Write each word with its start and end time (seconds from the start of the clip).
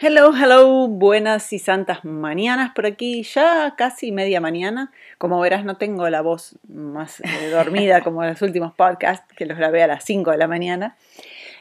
Hello, 0.00 0.30
hello, 0.32 0.86
buenas 0.86 1.52
y 1.52 1.58
santas 1.58 2.04
mañanas 2.04 2.70
por 2.72 2.86
aquí, 2.86 3.24
ya 3.24 3.74
casi 3.76 4.12
media 4.12 4.40
mañana. 4.40 4.92
Como 5.18 5.40
verás, 5.40 5.64
no 5.64 5.76
tengo 5.76 6.08
la 6.08 6.20
voz 6.20 6.56
más 6.68 7.18
eh, 7.18 7.50
dormida 7.50 8.00
como 8.04 8.22
en 8.22 8.30
los 8.30 8.40
últimos 8.40 8.72
podcasts, 8.72 9.26
que 9.34 9.44
los 9.44 9.58
grabé 9.58 9.82
a 9.82 9.88
las 9.88 10.04
5 10.04 10.30
de 10.30 10.36
la 10.36 10.46
mañana. 10.46 10.96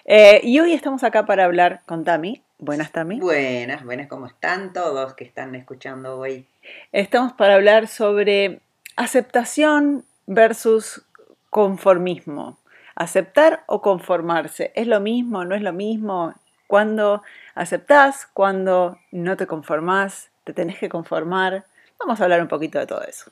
Eh, 0.06 0.40
y 0.44 0.60
hoy 0.60 0.74
estamos 0.74 1.04
acá 1.04 1.26
para 1.26 1.46
hablar 1.46 1.82
con 1.88 2.04
Tami. 2.04 2.44
Buenas, 2.60 2.92
Tami. 2.92 3.20
Buenas, 3.20 3.84
buenas, 3.84 4.08
¿cómo 4.08 4.28
están 4.28 4.72
todos 4.72 5.16
que 5.16 5.24
están 5.24 5.56
escuchando 5.56 6.20
hoy? 6.20 6.46
Estamos 6.92 7.34
para 7.34 7.56
hablar 7.56 7.88
sobre 7.88 8.60
aceptación 8.98 10.06
versus 10.28 11.02
conformismo. 11.50 12.60
Aceptar 12.94 13.64
o 13.66 13.82
conformarse. 13.82 14.72
¿Es 14.76 14.86
lo 14.86 15.00
mismo? 15.00 15.44
¿No 15.44 15.56
es 15.56 15.64
lo 15.64 15.74
mismo? 15.74 16.36
Cuando 16.68 17.24
aceptás, 17.56 18.28
cuando 18.34 19.00
no 19.12 19.38
te 19.38 19.48
conformás, 19.48 20.32
te 20.44 20.52
tenés 20.52 20.78
que 20.78 20.90
conformar. 20.90 21.66
Vamos 21.98 22.20
a 22.20 22.26
hablar 22.26 22.42
un 22.42 22.50
poquito 22.50 22.78
de 22.78 22.86
todo 22.86 23.04
eso. 23.04 23.32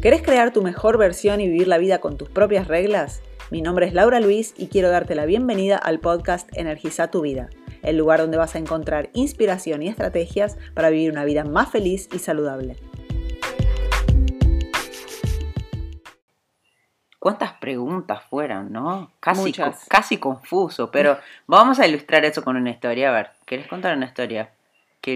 ¿Querés 0.00 0.22
crear 0.22 0.50
tu 0.50 0.62
mejor 0.62 0.96
versión 0.96 1.42
y 1.42 1.46
vivir 1.46 1.68
la 1.68 1.76
vida 1.76 1.98
con 1.98 2.16
tus 2.16 2.30
propias 2.30 2.68
reglas? 2.68 3.20
Mi 3.50 3.60
nombre 3.60 3.86
es 3.86 3.92
Laura 3.92 4.18
Luis 4.18 4.54
y 4.56 4.68
quiero 4.68 4.88
darte 4.88 5.14
la 5.14 5.26
bienvenida 5.26 5.76
al 5.76 6.00
podcast 6.00 6.48
Energiza 6.56 7.10
tu 7.10 7.20
vida, 7.20 7.50
el 7.82 7.98
lugar 7.98 8.20
donde 8.20 8.38
vas 8.38 8.54
a 8.54 8.58
encontrar 8.58 9.10
inspiración 9.12 9.82
y 9.82 9.88
estrategias 9.88 10.56
para 10.72 10.88
vivir 10.88 11.12
una 11.12 11.26
vida 11.26 11.44
más 11.44 11.68
feliz 11.68 12.08
y 12.14 12.18
saludable. 12.20 12.76
¿Cuántas 17.20 17.52
preguntas 17.52 18.22
fueron, 18.30 18.72
no? 18.72 19.12
Casi, 19.88 20.16
confuso, 20.16 20.90
pero 20.90 21.18
vamos 21.46 21.78
a 21.78 21.86
ilustrar 21.86 22.24
eso 22.24 22.42
con 22.42 22.56
una 22.56 22.70
historia. 22.70 23.10
A 23.10 23.12
ver, 23.12 23.30
¿querés 23.44 23.66
contar 23.66 23.94
una 23.94 24.06
historia? 24.06 24.48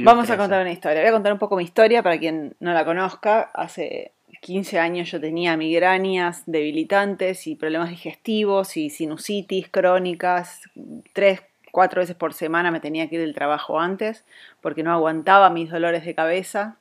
Vamos 0.02 0.28
a 0.28 0.34
eso? 0.34 0.42
contar 0.42 0.60
una 0.60 0.70
historia. 0.70 1.00
Voy 1.00 1.08
a 1.08 1.12
contar 1.12 1.32
un 1.32 1.38
poco 1.38 1.56
mi 1.56 1.64
historia 1.64 2.02
para 2.02 2.18
quien 2.18 2.54
no 2.60 2.74
la 2.74 2.84
conozca. 2.84 3.50
Hace 3.54 4.12
15 4.42 4.78
años 4.78 5.10
yo 5.10 5.18
tenía 5.18 5.56
migrañas 5.56 6.42
debilitantes 6.44 7.46
y 7.46 7.54
problemas 7.54 7.88
digestivos 7.88 8.76
y 8.76 8.90
sinusitis 8.90 9.70
crónicas. 9.70 10.60
Tres, 11.14 11.42
cuatro 11.72 12.02
veces 12.02 12.16
por 12.16 12.34
semana 12.34 12.70
me 12.70 12.80
tenía 12.80 13.08
que 13.08 13.14
ir 13.14 13.22
del 13.22 13.34
trabajo 13.34 13.80
antes 13.80 14.26
porque 14.60 14.82
no 14.82 14.92
aguantaba 14.92 15.48
mis 15.48 15.70
dolores 15.70 16.04
de 16.04 16.14
cabeza. 16.14 16.76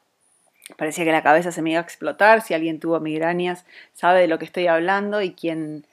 Parecía 0.77 1.03
que 1.03 1.11
la 1.11 1.23
cabeza 1.23 1.51
se 1.51 1.61
me 1.61 1.71
iba 1.71 1.79
a 1.79 1.83
explotar. 1.83 2.41
Si 2.41 2.53
alguien 2.53 2.79
tuvo 2.79 2.99
migrañas, 2.99 3.65
sabe 3.93 4.21
de 4.21 4.27
lo 4.27 4.39
que 4.39 4.45
estoy 4.45 4.67
hablando 4.67 5.21
y 5.21 5.33
quien, 5.33 5.85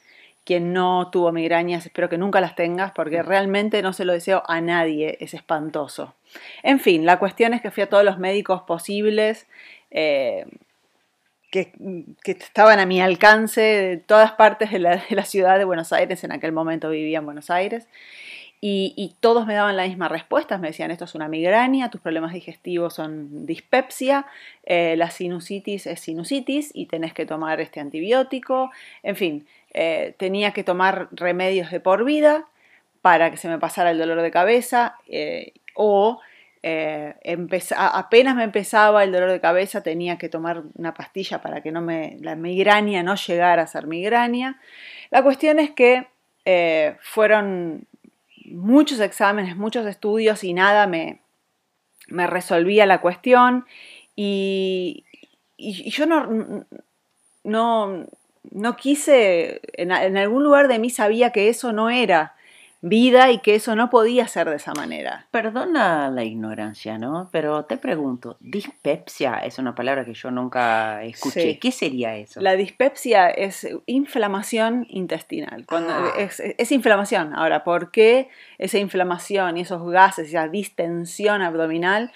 quien 0.45 0.73
no 0.73 1.11
tuvo 1.11 1.33
migrañas, 1.33 1.87
espero 1.87 2.09
que 2.09 2.19
nunca 2.19 2.41
las 2.41 2.55
tengas 2.55 2.93
porque 2.93 3.23
realmente 3.23 3.83
no 3.83 3.93
se 3.93 4.05
lo 4.05 4.13
deseo 4.13 4.43
a 4.47 4.61
nadie. 4.61 5.19
Es 5.21 5.35
espantoso. 5.35 6.15
En 6.63 6.81
fin, 6.81 7.05
la 7.05 7.19
cuestión 7.19 7.55
es 7.55 7.61
que 7.61 7.71
fui 7.71 7.83
a 7.83 7.89
todos 7.89 8.05
los 8.05 8.19
médicos 8.19 8.63
posibles. 8.63 9.47
eh, 9.91 10.47
que, 11.51 11.73
que 12.23 12.33
estaban 12.33 12.79
a 12.79 12.87
mi 12.87 13.01
alcance 13.01 13.61
de 13.61 13.97
todas 13.97 14.33
partes 14.33 14.71
de 14.71 14.79
la, 14.79 14.97
de 14.97 15.17
la 15.17 15.25
ciudad 15.25 15.59
de 15.59 15.65
Buenos 15.65 15.93
Aires, 15.93 16.23
en 16.25 16.33
aquel 16.33 16.53
momento 16.53 16.91
vivía 16.91 17.19
en 17.19 17.25
Buenos 17.25 17.51
Aires, 17.51 17.89
y, 18.63 19.17
todos 19.21 19.47
me 19.47 19.55
daban 19.55 19.77
la 19.77 19.87
misma 19.87 20.09
respuesta, 20.09 20.59
me 20.59 20.69
decían, 20.69 20.91
esto 20.91 21.07
es 21.07 21.15
una 21.15 21.29
migraña, 21.29 21.91
tus 21.91 22.03
problemas 22.03 22.35
digestivos 22.35 22.93
son 22.93 23.47
dispepsia, 23.47 24.27
eh, 24.65 24.97
la 24.99 25.11
sinusitis 25.11 25.87
es 25.87 26.01
sinusitis 26.01 26.71
y 26.75 26.85
tenés 26.85 27.15
que 27.15 27.25
tomar 27.25 27.63
este 27.63 27.81
antibiótico, 27.81 28.71
en 29.03 29.17
fin, 29.17 29.47
eh, 29.73 30.15
tenía 30.19 30.51
que 30.51 30.63
tomar 30.63 31.09
remedios 31.13 31.71
de 31.71 31.81
por 31.81 32.05
vida 32.05 32.49
para 33.01 33.31
que 33.31 33.39
se 33.39 33.49
me 33.49 33.59
pasara 33.59 33.93
el 33.93 33.99
dolor 33.99 34.21
de 34.21 34.31
cabeza 34.31 34.97
eh, 35.09 35.55
o 35.75 36.21
apenas 36.63 38.37
me 38.37 38.45
empezaba 38.45 39.03
el 39.05 39.13
dolor 39.13 39.31
de 39.31 39.41
cabeza 39.41 39.83
tenía 39.83 40.19
que 40.19 40.29
tomar 40.29 40.65
una 40.75 40.93
pastilla 40.93 41.41
para 41.41 41.63
que 41.63 41.73
no 41.73 41.81
me, 41.81 42.19
la 42.21 42.37
migraña 42.37 43.03
no 43.03 43.15
llegara 43.15 43.63
a 43.63 43.67
ser 43.67 43.87
migraña. 43.87 44.61
La 45.11 45.23
cuestión 45.23 45.59
es 45.59 45.71
que 45.71 46.07
fueron 47.01 47.87
muchos 48.55 49.01
exámenes, 49.01 49.57
muchos 49.57 49.87
estudios 49.87 50.45
y 50.45 50.55
nada 50.55 50.87
me, 50.87 51.23
me 52.09 52.27
resolvía 52.27 52.87
la 52.87 53.01
cuestión. 53.01 53.67
Y, 54.17 55.05
y- 55.57 55.91
yo 55.91 56.07
no, 56.07 56.67
no, 57.45 58.07
no 58.51 58.77
quise, 58.77 59.61
en 59.75 60.17
algún 60.17 60.45
lugar 60.45 60.69
de 60.69 60.79
mí 60.79 60.91
sabía 60.91 61.31
que 61.33 61.49
eso 61.49 61.73
no 61.73 61.91
era 61.91 62.35
vida 62.83 63.31
y 63.31 63.39
que 63.41 63.55
eso 63.55 63.77
no 63.77 63.91
podía 63.91 64.27
ser 64.27 64.49
de 64.49 64.57
esa 64.57 64.73
manera. 64.73 65.27
Perdona 65.31 66.11
la 66.11 66.25
ignorancia, 66.25 66.97
¿no? 66.97 67.29
Pero 67.31 67.65
te 67.67 67.77
pregunto, 67.77 68.37
dispepsia 68.41 69.35
es 69.45 69.59
una 69.59 69.75
palabra 69.75 70.05
que 70.05 70.15
yo 70.15 70.31
nunca 70.31 71.03
escuché. 71.05 71.43
Sí. 71.43 71.59
¿Qué 71.59 71.73
sería 71.73 72.17
eso? 72.17 72.41
La 72.41 72.55
dispepsia 72.55 73.29
es 73.29 73.69
inflamación 73.87 74.87
intestinal. 74.89 75.67
Cuando 75.67 75.93
Ah. 75.93 76.13
es, 76.19 76.41
es 76.41 76.73
inflamación. 76.73 77.35
Ahora, 77.35 77.65
¿por 77.65 77.91
qué 77.91 78.29
esa 78.59 78.79
inflamación 78.79 79.59
y 79.59 79.61
esos 79.63 79.87
gases, 79.91 80.29
esa 80.29 80.49
distensión 80.49 81.43
abdominal? 81.43 82.13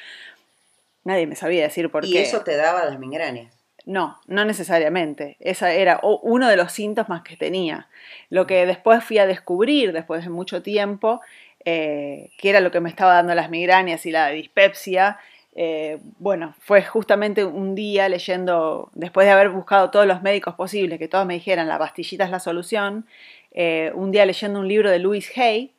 Nadie 1.04 1.26
me 1.26 1.36
sabía 1.36 1.64
decir 1.64 1.90
por 1.90 2.06
y 2.06 2.12
qué. 2.12 2.22
eso 2.22 2.40
te 2.42 2.56
daba 2.56 2.84
las 2.86 2.98
migrañas. 2.98 3.52
No, 3.86 4.18
no 4.26 4.44
necesariamente. 4.44 5.36
Esa 5.40 5.72
era 5.72 6.00
uno 6.02 6.48
de 6.48 6.56
los 6.56 6.72
síntomas 6.72 7.22
que 7.22 7.36
tenía. 7.36 7.88
Lo 8.30 8.46
que 8.46 8.64
después 8.66 9.04
fui 9.04 9.18
a 9.18 9.26
descubrir, 9.26 9.92
después 9.92 10.24
de 10.24 10.30
mucho 10.30 10.62
tiempo, 10.62 11.20
eh, 11.64 12.30
que 12.38 12.50
era 12.50 12.60
lo 12.60 12.70
que 12.70 12.80
me 12.80 12.88
estaba 12.88 13.14
dando 13.14 13.34
las 13.34 13.50
migrañas 13.50 14.06
y 14.06 14.10
la 14.10 14.28
dispepsia, 14.28 15.18
eh, 15.56 15.98
bueno, 16.18 16.54
fue 16.60 16.82
justamente 16.82 17.44
un 17.44 17.74
día 17.74 18.08
leyendo, 18.08 18.90
después 18.94 19.26
de 19.26 19.32
haber 19.32 19.50
buscado 19.50 19.90
todos 19.90 20.06
los 20.06 20.20
médicos 20.22 20.54
posibles, 20.54 20.98
que 20.98 21.06
todos 21.06 21.26
me 21.26 21.34
dijeran 21.34 21.68
la 21.68 21.78
pastillita 21.78 22.24
es 22.24 22.30
la 22.30 22.40
solución, 22.40 23.06
eh, 23.52 23.92
un 23.94 24.10
día 24.10 24.26
leyendo 24.26 24.58
un 24.58 24.66
libro 24.66 24.90
de 24.90 24.98
Louise 24.98 25.40
Hay, 25.40 25.72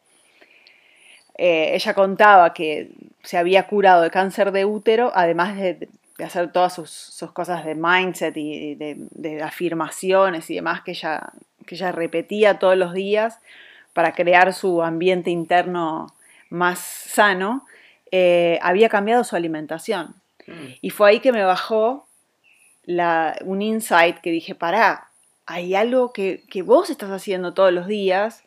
eh, 1.37 1.75
ella 1.75 1.93
contaba 1.93 2.53
que 2.53 2.91
se 3.23 3.37
había 3.37 3.67
curado 3.67 4.01
de 4.01 4.11
cáncer 4.11 4.53
de 4.53 4.63
útero, 4.63 5.11
además 5.13 5.57
de, 5.57 5.89
de 6.18 6.24
hacer 6.24 6.52
todas 6.52 6.74
sus, 6.74 6.90
sus 6.90 7.31
cosas 7.31 7.66
de 7.66 7.76
mindset 7.76 8.36
y 8.38 8.76
de, 8.76 8.96
de 9.12 9.44
afirmaciones 9.44 10.50
y 10.50 10.56
demás 10.56 10.81
que 10.81 10.92
ella, 10.92 11.31
que 11.66 11.76
ella 11.76 11.92
repetía 11.92 12.58
todos 12.59 12.78
los 12.78 12.94
días 12.94 13.40
para 13.94 14.14
crear 14.14 14.53
su 14.53 14.81
ambiente 14.84 15.30
interno 15.30 16.08
más 16.50 16.80
sano, 16.80 17.66
eh, 18.12 18.59
había 18.62 18.88
cambiado 18.90 19.24
su 19.24 19.36
alimentación. 19.36 20.16
Y 20.81 20.90
fue 20.92 21.09
ahí 21.09 21.20
que 21.20 21.31
me 21.31 21.44
bajó 21.44 22.08
la- 22.84 23.36
un 23.44 23.62
insight 23.62 24.18
que 24.20 24.30
dije, 24.32 24.53
pará, 24.56 25.09
hay 25.47 25.76
algo 25.76 26.14
que, 26.14 26.44
que 26.50 26.62
vos 26.62 26.90
estás 26.90 27.09
haciendo 27.12 27.53
todos 27.53 27.74
los 27.74 27.88
días, 27.88 28.44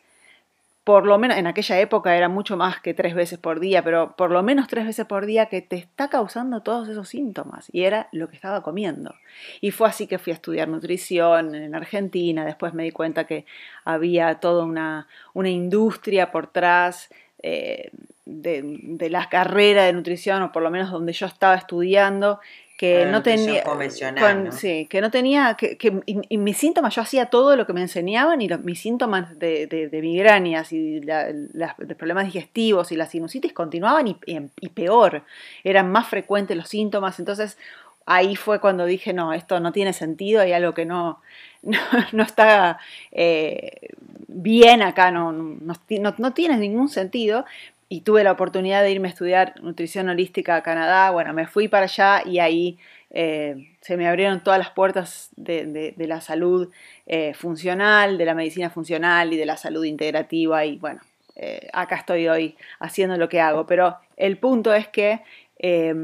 por 0.89 1.05
lo 1.05 1.19
menos 1.19 1.37
en 1.37 1.45
aquella 1.45 1.79
época 1.79 2.17
era 2.17 2.29
mucho 2.29 2.57
más 2.57 2.81
que 2.81 2.95
tres 2.95 3.13
veces 3.13 3.37
por 3.37 3.59
día, 3.59 3.83
pero 3.83 4.15
por 4.15 4.31
lo 4.31 4.41
menos 4.41 4.67
tres 4.67 4.87
veces 4.87 5.05
por 5.05 5.27
día 5.27 5.45
que 5.45 5.61
te 5.61 5.75
está 5.75 6.07
causando 6.07 6.63
todos 6.63 6.89
esos 6.89 7.07
síntomas. 7.07 7.69
Y 7.71 7.83
era 7.83 8.09
lo 8.11 8.27
que 8.27 8.35
estaba 8.35 8.63
comiendo. 8.63 9.13
Y 9.61 9.69
fue 9.69 9.87
así 9.87 10.07
que 10.07 10.17
fui 10.17 10.31
a 10.31 10.33
estudiar 10.33 10.67
nutrición 10.67 11.53
en 11.53 11.75
Argentina. 11.75 12.43
Después 12.43 12.73
me 12.73 12.81
di 12.81 12.89
cuenta 12.89 13.27
que 13.27 13.45
había 13.85 14.39
toda 14.39 14.63
una, 14.65 15.07
una 15.35 15.49
industria 15.51 16.31
por 16.31 16.45
atrás 16.45 17.09
eh, 17.43 17.91
de, 18.25 18.79
de 18.81 19.09
la 19.11 19.29
carrera 19.29 19.83
de 19.83 19.93
nutrición, 19.93 20.41
o 20.41 20.51
por 20.51 20.63
lo 20.63 20.71
menos 20.71 20.89
donde 20.89 21.13
yo 21.13 21.27
estaba 21.27 21.53
estudiando, 21.53 22.39
que 22.79 23.05
no 23.07 23.21
tenía 23.21 23.61
convencional, 23.63 24.23
con- 24.35 24.43
¿no? 24.45 24.51
sí, 24.53 24.87
que 24.89 25.01
no 25.01 25.11
tenía 25.11 25.55
que, 25.55 25.77
que- 25.77 26.01
y, 26.05 26.37
mis 26.37 26.55
síntomas 26.55 26.95
yo 26.95 27.01
hacía 27.01 27.25
todo 27.25 27.57
lo 27.57 27.67
que 27.67 27.73
me 27.73 27.81
enseñaban 27.81 28.41
y 28.41 28.47
los- 28.47 28.61
mis 28.63 28.79
síntomas 28.79 29.37
de, 29.37 29.67
de, 29.67 29.89
de 29.89 30.01
migrañas 30.01 30.71
y 30.71 31.01
la- 31.01 31.27
las- 31.51 31.77
los 31.77 31.97
problemas 31.97 32.23
digestivos 32.23 32.93
y 32.93 32.95
la 32.95 33.05
sinusitis 33.05 33.51
continuaban 33.51 34.07
y, 34.07 34.15
y- 34.25 34.39
y 34.61 34.69
peor 34.69 35.23
eran 35.65 35.91
más 35.91 36.07
frecuentes 36.07 36.55
los 36.55 36.69
síntomas 36.69 37.19
entonces 37.19 37.57
ahí 38.05 38.37
fue 38.37 38.61
cuando 38.61 38.85
dije 38.85 39.11
no 39.11 39.33
esto 39.33 39.59
no 39.59 39.73
tiene 39.73 39.91
sentido 39.91 40.39
hay 40.39 40.53
algo 40.53 40.73
que 40.73 40.85
no 40.85 41.19
no, 41.63 41.77
no 42.13 42.23
está 42.23 42.79
eh, 43.11 43.89
bien 44.29 44.81
acá 44.83 45.11
no, 45.11 45.33
no, 45.33 45.75
no- 45.89 46.15
no 46.17 46.33
tiene 46.33 46.55
ningún 46.55 46.87
sentido 46.87 47.43
y 47.89 48.01
tuve 48.01 48.23
la 48.23 48.31
oportunidad 48.31 48.83
de 48.83 48.91
irme 48.91 49.07
a 49.07 49.11
estudiar 49.11 49.61
nutrición 49.61 50.07
holística 50.09 50.55
a 50.55 50.63
Canadá. 50.63 51.09
Bueno, 51.09 51.33
me 51.33 51.47
fui 51.47 51.67
para 51.67 51.85
allá 51.85 52.21
y 52.23 52.37
ahí 52.39 52.77
eh, 53.09 53.75
se 53.81 53.97
me 53.97 54.07
abrieron 54.07 54.43
todas 54.43 54.59
las 54.59 54.69
puertas 54.69 55.29
de, 55.35 55.95
la 55.97 56.21
salud 56.21 56.71
eh, 57.07 57.33
funcional, 57.33 58.19
de 58.19 58.25
la 58.25 58.35
medicina 58.35 58.69
funcional 58.69 59.33
y 59.33 59.37
de 59.37 59.45
la 59.47 59.57
salud 59.57 59.83
integrativa. 59.83 60.63
Y 60.65 60.77
bueno, 60.77 61.01
eh, 61.35 61.67
acá 61.73 61.95
estoy 61.95 62.27
hoy 62.27 62.55
haciendo 62.79 63.17
lo 63.17 63.27
que 63.27 63.41
hago. 63.41 63.65
Pero 63.65 63.97
el 64.17 64.37
punto 64.37 64.73
es 64.73 64.87
que 64.87 65.21
eh, 65.57 65.95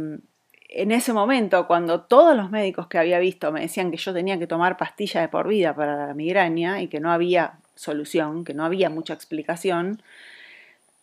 en 0.70 0.92
ese 0.92 1.14
momento, 1.14 1.68
cuando 1.68 2.02
todos 2.02 2.36
los 2.36 2.50
médicos 2.52 2.88
que 2.88 2.98
había 2.98 3.20
visto 3.20 3.52
me 3.52 3.62
decían 3.62 3.92
que 3.92 3.98
yo 3.98 4.14
tenía 4.14 4.40
que 4.40 4.48
tomar 4.48 4.76
pastillas 4.76 5.24
de 5.24 5.30
por 5.30 5.48
vida 5.48 5.76
para 5.76 6.08
la 6.08 6.14
migraña 6.14 6.82
y 6.82 6.88
que 6.88 7.00
no 7.00 7.12
había 7.12 7.60
solución, 7.76 8.44
que 8.44 8.54
no 8.54 8.66
había 8.66 8.90
mucha 8.90 9.14
explicación, 9.14 10.02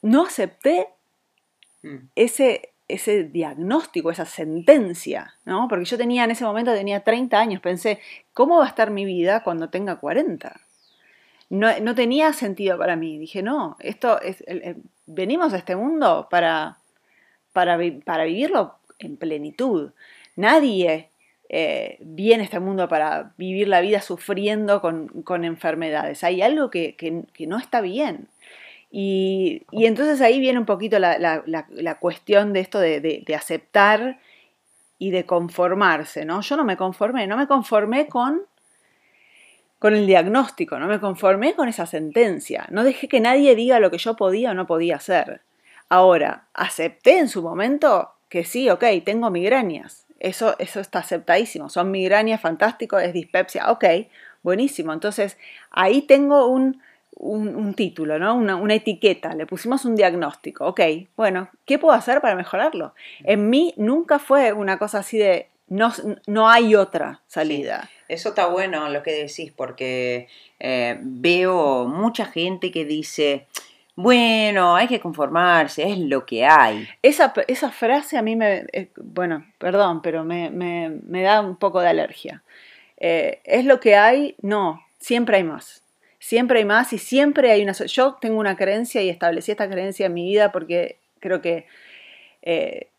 no 0.03 0.25
acepté 0.25 0.89
mm. 1.83 1.97
ese, 2.15 2.73
ese 2.89 3.25
diagnóstico, 3.25 4.11
esa 4.11 4.27
sentencia, 4.27 5.35
¿no? 5.45 5.69
Porque 5.69 5.85
yo 5.85 5.97
tenía 5.97 6.25
en 6.25 6.33
ese 6.33 6.45
momento, 6.45 6.75
tenía 6.75 7.01
30 7.01 7.39
años, 7.39 7.61
pensé, 7.61 8.01
¿cómo 8.35 8.59
va 8.59 8.65
a 8.65 8.69
estar 8.69 8.91
mi 8.91 9.05
vida 9.05 9.43
cuando 9.43 9.71
tenga 9.71 9.97
40? 9.97 10.61
No, 11.51 11.95
tenía 11.95 12.33
sentido 12.33 12.79
para 12.79 12.97
mí. 12.97 13.19
Dije, 13.19 13.43
no, 13.43 13.77
esto 13.81 14.21
es, 14.23 14.43
venimos 15.05 15.53
a 15.53 15.59
este 15.59 15.77
mundo 15.77 16.27
para, 16.31 16.79
para, 17.53 17.79
para 18.07 18.25
vivirlo 18.25 18.77
en 18.99 19.19
plenitud. 19.19 19.93
Nadie 20.35 21.11
eh, 21.55 21.99
viene 22.01 22.43
a 22.43 22.45
este 22.45 22.61
mundo 22.61 22.89
para 22.89 23.35
vivir 23.37 23.69
la 23.69 23.83
vida 23.83 24.01
sufriendo 24.01 24.81
con, 24.81 25.45
enfermedades. 25.45 26.25
Hay 26.25 26.41
algo 26.41 26.71
que, 26.71 26.97
no 27.47 27.59
está 27.59 27.83
bien. 27.83 28.29
Y, 28.95 29.65
entonces 29.73 30.21
ahí 30.21 30.39
viene 30.39 30.59
un 30.59 30.67
poquito 30.67 30.99
la, 30.99 31.97
cuestión 31.99 32.53
de 32.53 32.61
esto 32.61 32.79
de, 32.79 33.25
aceptar 33.35 34.21
y 34.99 35.11
de 35.11 35.25
conformarse, 35.25 36.27
¿no? 36.27 36.43
Yo 36.43 36.57
no 36.59 36.65
me 36.65 36.77
conformé, 36.77 37.27
no 37.27 37.39
me 37.39 37.47
conformé 37.47 38.07
con, 38.07 38.43
con 39.79 39.95
el 39.95 40.07
diagnóstico, 40.07 40.79
no 40.79 40.87
me 40.87 41.01
conformé 41.01 41.55
con 41.55 41.69
esa 41.69 41.87
sentencia, 41.87 42.67
no 42.71 42.85
dejé 42.85 43.09
que 43.09 43.21
nadie 43.21 43.57
diga 43.57 43.81
lo 43.81 43.91
que 43.91 43.97
yo 43.99 44.15
podía 44.15 44.51
o 44.51 44.55
no 44.55 44.67
podía 44.67 44.97
hacer. 44.97 45.41
Ahora, 45.89 46.45
acepté 46.53 47.19
en 47.19 47.29
su 47.29 47.43
momento 47.43 48.13
que 48.29 48.45
sí, 48.45 48.69
ok, 48.69 48.85
tengo 49.05 49.31
migrañas, 49.31 50.07
eso, 50.21 50.55
eso 50.59 50.81
está 50.81 51.01
aceptadísimo. 51.01 51.69
Son 51.69 51.91
migrañas, 51.91 52.41
fantástico, 52.41 52.99
es 52.99 53.13
dispepsia, 53.13 53.73
ok, 53.73 53.85
buenísimo. 54.43 54.93
Entonces, 54.93 55.37
ahí 55.71 56.03
tengo 56.03 56.47
un, 56.47 56.81
título, 57.75 58.19
¿no? 58.19 58.35
Una, 58.35 58.75
etiqueta, 58.75 59.35
le 59.35 59.47
pusimos 59.47 59.85
un 59.85 59.95
diagnóstico, 59.95 60.67
ok, 60.67 60.81
bueno, 61.17 61.49
¿qué 61.65 61.79
puedo 61.79 61.95
hacer 61.95 62.21
para 62.21 62.37
mejorarlo? 62.37 62.95
En 63.25 63.51
mí 63.51 63.75
nunca 63.77 64.19
fue 64.19 64.53
una 64.53 64.79
cosa 64.79 64.99
así 64.99 65.19
de, 65.19 65.49
no, 65.69 65.93
no 66.27 66.49
hay 66.49 66.75
otra 66.75 67.23
salida. 67.27 67.89
Eso 68.09 68.31
está 68.31 68.47
bueno 68.47 68.89
lo 68.89 69.03
que 69.03 69.13
decís, 69.13 69.53
porque 69.55 70.29
eh, 70.61 70.99
veo 71.01 71.87
mucha 71.87 72.27
gente 72.27 72.71
que 72.71 72.85
dice, 72.85 73.47
bueno, 73.95 74.75
hay 74.77 74.89
que 74.89 75.01
conformarse, 75.01 75.89
es 75.89 75.99
lo 75.99 76.25
que 76.27 76.45
hay. 76.45 76.89
Esa, 77.03 77.33
esa 77.47 77.71
frase 77.71 78.17
a 78.17 78.23
mí 78.23 78.37
me, 78.37 78.67
eh, 78.73 78.91
bueno, 78.97 79.47
perdón, 79.59 80.03
pero 80.03 80.25
me, 80.25 81.01
da 81.23 81.41
un 81.41 81.57
poco 81.57 81.81
de 81.81 81.89
alergia. 81.89 82.43
Eh, 82.97 83.41
es 83.45 83.65
lo 83.65 83.81
que 83.81 83.97
hay, 83.97 84.35
no, 84.43 84.83
siempre 84.99 85.37
hay 85.37 85.45
más. 85.45 85.83
Siempre 86.23 86.61
hay 86.61 86.65
más 86.65 86.93
y 86.93 86.99
siempre 86.99 87.51
hay 87.51 87.65
una... 87.65 87.73
Yo 87.73 88.15
tengo 88.21 88.39
una 88.39 88.57
creencia 88.57 89.03
y 89.03 89.09
establecí 89.11 89.51
esta 89.51 89.69
creencia 89.69 90.07
en 90.07 90.15
mi 90.15 90.25
vida 90.25 90.53
porque 90.53 91.01
creo 91.19 91.43
que 91.43 91.67
eh, 92.43 92.91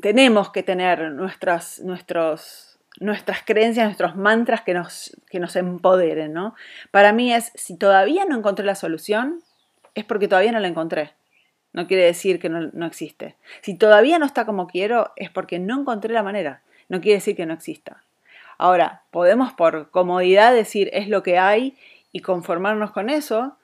tenemos 0.00 0.50
que 0.50 0.62
tener 0.62 1.10
nuestras, 1.10 1.80
nuestros, 1.80 2.78
nuestras 3.00 3.42
creencias, 3.42 3.86
nuestros 3.86 4.14
mantras 4.14 4.60
que 4.60 4.72
nos, 4.72 5.16
que 5.30 5.40
nos 5.40 5.56
empoderen, 5.56 6.32
¿no? 6.32 6.54
Para 6.92 7.12
mí 7.12 7.34
es, 7.34 7.50
si 7.56 7.76
todavía 7.76 8.24
no 8.24 8.36
encontré 8.36 8.64
la 8.64 8.76
solución, 8.76 9.42
es 9.96 10.04
porque 10.04 10.28
todavía 10.28 10.52
no 10.52 10.60
la 10.60 10.68
encontré. 10.68 11.14
No 11.72 11.88
quiere 11.88 12.04
decir 12.04 12.38
que 12.38 12.48
no, 12.48 12.86
existe. 12.86 13.34
Si 13.62 13.76
todavía 13.76 14.20
no 14.20 14.26
está 14.26 14.46
como 14.46 14.68
quiero, 14.68 15.10
es 15.16 15.28
porque 15.28 15.58
no 15.58 15.80
encontré 15.80 16.14
la 16.14 16.22
manera. 16.22 16.62
No 16.88 17.00
quiere 17.00 17.16
decir 17.16 17.34
que 17.34 17.46
no 17.46 17.54
exista. 17.54 18.04
Ahora, 18.58 19.02
podemos 19.10 19.52
por 19.54 19.90
comodidad 19.90 20.54
decir 20.54 20.88
es 20.92 21.08
lo 21.08 21.24
que 21.24 21.36
hay 21.36 21.76
y 22.12 22.20
conformarnos 22.20 22.92
con 22.92 23.10
eso, 23.10 23.56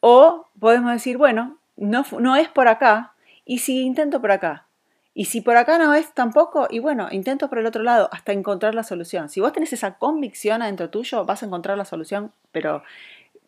o 0.00 0.46
podemos 0.58 0.92
decir, 0.92 1.18
bueno, 1.18 1.58
no, 1.76 2.04
no 2.18 2.36
es 2.36 2.48
por 2.48 2.68
acá, 2.68 3.12
y 3.44 3.58
si 3.58 3.82
intento 3.82 4.20
por 4.20 4.32
acá. 4.32 4.66
Y 5.12 5.24
si 5.24 5.40
por 5.40 5.56
acá 5.56 5.76
no 5.76 5.92
es 5.94 6.12
tampoco, 6.14 6.68
y 6.70 6.78
bueno, 6.78 7.08
intento 7.10 7.48
por 7.48 7.58
el 7.58 7.66
otro 7.66 7.82
lado 7.82 8.08
hasta 8.12 8.32
encontrar 8.32 8.74
la 8.74 8.84
solución. 8.84 9.28
Si 9.28 9.40
vos 9.40 9.52
tenés 9.52 9.72
esa 9.72 9.98
convicción 9.98 10.62
adentro 10.62 10.88
tuyo, 10.88 11.24
vas 11.24 11.42
a 11.42 11.46
encontrar 11.46 11.76
la 11.76 11.84
solución, 11.84 12.32
pero 12.52 12.84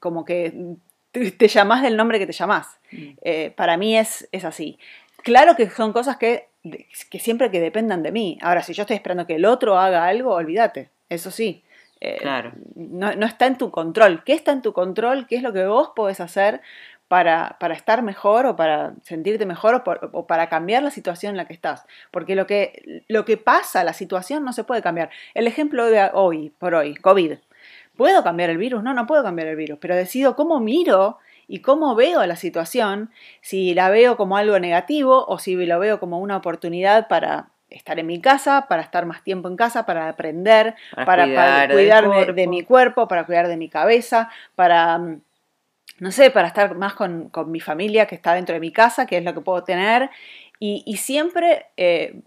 como 0.00 0.24
que 0.24 0.76
te, 1.12 1.48
llamás 1.48 1.82
del 1.82 1.96
nombre 1.96 2.18
que 2.18 2.26
te 2.26 2.32
llamás. 2.32 2.80
Mm. 2.90 3.08
Eh, 3.22 3.52
para 3.56 3.76
mí 3.76 3.96
es, 3.96 4.28
es 4.32 4.44
así. 4.44 4.78
Claro 5.18 5.54
que 5.54 5.70
son 5.70 5.92
cosas 5.92 6.16
que, 6.16 6.48
que, 7.10 7.18
siempre 7.20 7.50
que 7.50 7.60
dependan 7.60 8.02
de 8.02 8.10
mí. 8.10 8.38
Ahora, 8.42 8.62
si 8.62 8.72
yo 8.72 8.82
estoy 8.82 8.96
esperando 8.96 9.26
que 9.26 9.36
el 9.36 9.44
otro 9.44 9.78
haga 9.78 10.06
algo, 10.06 10.32
olvídate. 10.34 10.90
Eso 11.08 11.30
sí. 11.30 11.62
Eh, 12.04 12.16
claro. 12.18 12.50
No, 12.74 13.10
está 13.24 13.46
en 13.46 13.56
tu 13.56 13.70
control. 13.70 14.24
¿Qué 14.24 14.32
está 14.32 14.50
en 14.50 14.60
tu 14.60 14.72
control? 14.72 15.28
¿Qué 15.28 15.36
es 15.36 15.42
lo 15.44 15.52
que 15.52 15.64
vos 15.66 15.92
podés 15.94 16.18
hacer 16.18 16.60
para, 17.06 17.58
para 17.60 17.74
estar 17.74 18.02
mejor 18.02 18.44
o 18.44 18.56
para 18.56 18.94
sentirte 19.04 19.46
mejor 19.46 19.84
o, 20.12 20.26
para 20.26 20.48
cambiar 20.48 20.82
la 20.82 20.90
situación 20.90 21.30
en 21.30 21.36
la 21.36 21.44
que 21.44 21.52
estás? 21.52 21.86
Porque 22.10 22.34
lo 22.34 22.48
que, 22.48 23.04
lo 23.06 23.24
que 23.24 23.36
pasa, 23.36 23.84
la 23.84 23.92
situación 23.92 24.44
no 24.44 24.52
se 24.52 24.64
puede 24.64 24.82
cambiar. 24.82 25.10
El 25.34 25.46
ejemplo 25.46 25.86
de 25.86 26.10
hoy, 26.12 26.50
por 26.58 26.74
hoy, 26.74 26.96
COVID. 26.96 27.34
¿Puedo 27.96 28.24
cambiar 28.24 28.50
el 28.50 28.58
virus? 28.58 28.82
No, 28.82 28.94
no 28.94 29.06
puedo 29.06 29.22
cambiar 29.22 29.46
el 29.46 29.56
virus, 29.56 29.78
pero 29.80 29.94
decido 29.94 30.34
cómo 30.34 30.58
miro 30.58 31.18
y 31.46 31.60
cómo 31.60 31.94
veo 31.94 32.26
la 32.26 32.34
situación, 32.34 33.12
si 33.42 33.74
la 33.74 33.90
veo 33.90 34.16
como 34.16 34.36
algo 34.36 34.58
negativo 34.58 35.24
o 35.28 35.38
si 35.38 35.54
lo 35.54 35.78
veo 35.78 36.00
como 36.00 36.18
una 36.18 36.36
oportunidad 36.36 37.06
para 37.06 37.50
estar 37.74 37.98
en 37.98 38.06
mi 38.06 38.20
casa, 38.20 38.66
para 38.68 38.82
estar 38.82 39.06
más 39.06 39.22
tiempo 39.22 39.48
en 39.48 39.56
casa, 39.56 39.84
para 39.86 40.08
aprender, 40.08 40.74
para, 40.94 41.24
cuidar, 41.70 42.34
de, 42.34 42.46
mi 42.46 42.62
cuerpo, 42.62 43.08
para 43.08 43.24
cuidar 43.24 43.48
de 43.48 43.56
mi 43.56 43.68
cabeza, 43.68 44.30
para, 44.54 44.98
mm, 44.98 45.20
no 45.98 46.12
sé, 46.12 46.30
para 46.30 46.48
estar 46.48 46.74
más 46.76 46.94
con, 46.94 47.30
mi 47.46 47.60
familia 47.60 48.06
que 48.06 48.14
está 48.14 48.34
dentro 48.34 48.54
de 48.54 48.60
mi 48.60 48.72
casa, 48.72 49.06
que 49.06 49.18
es 49.18 49.24
lo 49.24 49.34
que 49.34 49.40
puedo 49.40 49.64
tener, 49.64 50.10
y, 50.58 50.96
siempre 50.96 51.66
eh, 51.76 52.20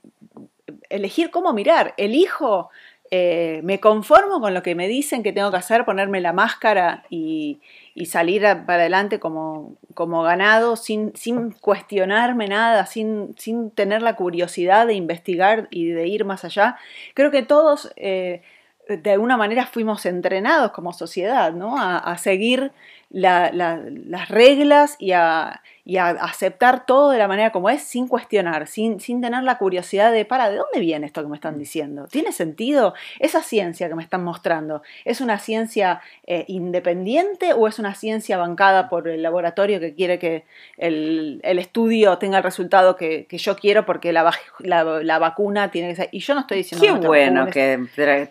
elegir 0.90 1.32
cómo 1.32 1.54
mirar. 1.54 1.94
Elijo 1.96 2.70
eh, 3.18 3.62
me 3.64 3.80
conformo 3.80 4.42
con 4.42 4.54
lo 4.54 4.62
que 4.62 4.76
me 4.76 4.90
dicen 4.90 5.24
que 5.24 5.32
tengo 5.32 5.50
que 5.50 5.58
hacer, 5.58 5.86
ponerme 5.86 6.20
la 6.20 6.34
máscara 6.34 7.06
y, 7.10 7.62
salir 8.06 8.42
para 8.42 8.82
adelante 8.82 9.22
como, 9.22 9.78
como 9.94 10.22
ganado, 10.24 10.76
sin, 10.76 11.16
sin, 11.16 11.52
cuestionarme 11.52 12.48
nada, 12.48 12.86
sin, 12.86 13.34
sin, 13.38 13.72
tener 13.72 14.02
la 14.02 14.18
curiosidad 14.18 14.86
de 14.86 14.96
investigar 14.96 15.70
y 15.72 15.88
de 15.92 16.08
ir 16.08 16.26
más 16.26 16.44
allá. 16.44 16.76
Creo 17.14 17.32
que 17.32 17.42
todos 17.42 17.94
eh, 17.96 18.42
de 18.90 19.12
alguna 19.12 19.38
manera 19.38 19.66
fuimos 19.66 20.06
entrenados 20.06 20.72
como 20.72 20.92
sociedad 20.92 21.54
¿no? 21.54 21.76
a, 21.80 22.18
seguir 22.18 22.74
las 23.10 24.30
reglas 24.30 24.98
y 25.00 25.14
a, 25.14 25.62
y 25.86 25.98
a 25.98 26.10
aceptar 26.10 26.88
todo 26.88 27.12
de 27.12 27.20
la 27.20 27.28
manera 27.28 27.52
como 27.52 27.70
es 27.70 27.84
sin 27.84 28.08
cuestionar, 28.08 28.66
sin, 28.66 29.00
sin 29.00 29.22
tener 29.22 29.44
la 29.44 29.60
curiosidad 29.60 30.12
de, 30.12 30.26
para, 30.26 30.50
¿de 30.50 30.58
dónde 30.58 30.80
viene 30.80 31.06
esto 31.06 31.22
que 31.22 31.30
me 31.30 31.36
están 31.36 31.60
diciendo? 31.60 32.08
¿Tiene 32.08 32.32
sentido? 32.32 32.96
Esa 33.20 33.44
ciencia 33.44 33.88
que 33.88 33.94
me 33.94 34.02
están 34.02 34.24
mostrando, 34.24 34.82
¿es 35.06 35.22
una 35.22 35.38
ciencia 35.38 36.02
eh, 36.26 36.44
independiente 36.48 37.54
o 37.54 37.68
es 37.68 37.78
una 37.78 37.94
ciencia 37.94 38.38
bancada 38.38 38.90
por 38.90 39.08
el 39.08 39.22
laboratorio 39.22 39.80
que 39.80 39.94
quiere 39.94 40.18
que 40.18 40.46
el, 40.78 41.40
estudio 41.44 42.18
tenga 42.18 42.38
el 42.38 42.44
resultado 42.44 42.96
que, 42.96 43.28
yo 43.30 43.56
quiero 43.56 43.86
porque 43.86 44.12
la, 44.12 44.32
la, 44.60 45.20
vacuna 45.20 45.70
tiene 45.70 45.90
que 45.90 45.96
ser... 45.96 46.10
Y 46.12 46.20
yo 46.20 46.34
no 46.34 46.42
estoy 46.42 46.58
diciendo... 46.58 46.84
Qué 46.84 47.08
bueno 47.08 47.46
que 47.48 47.80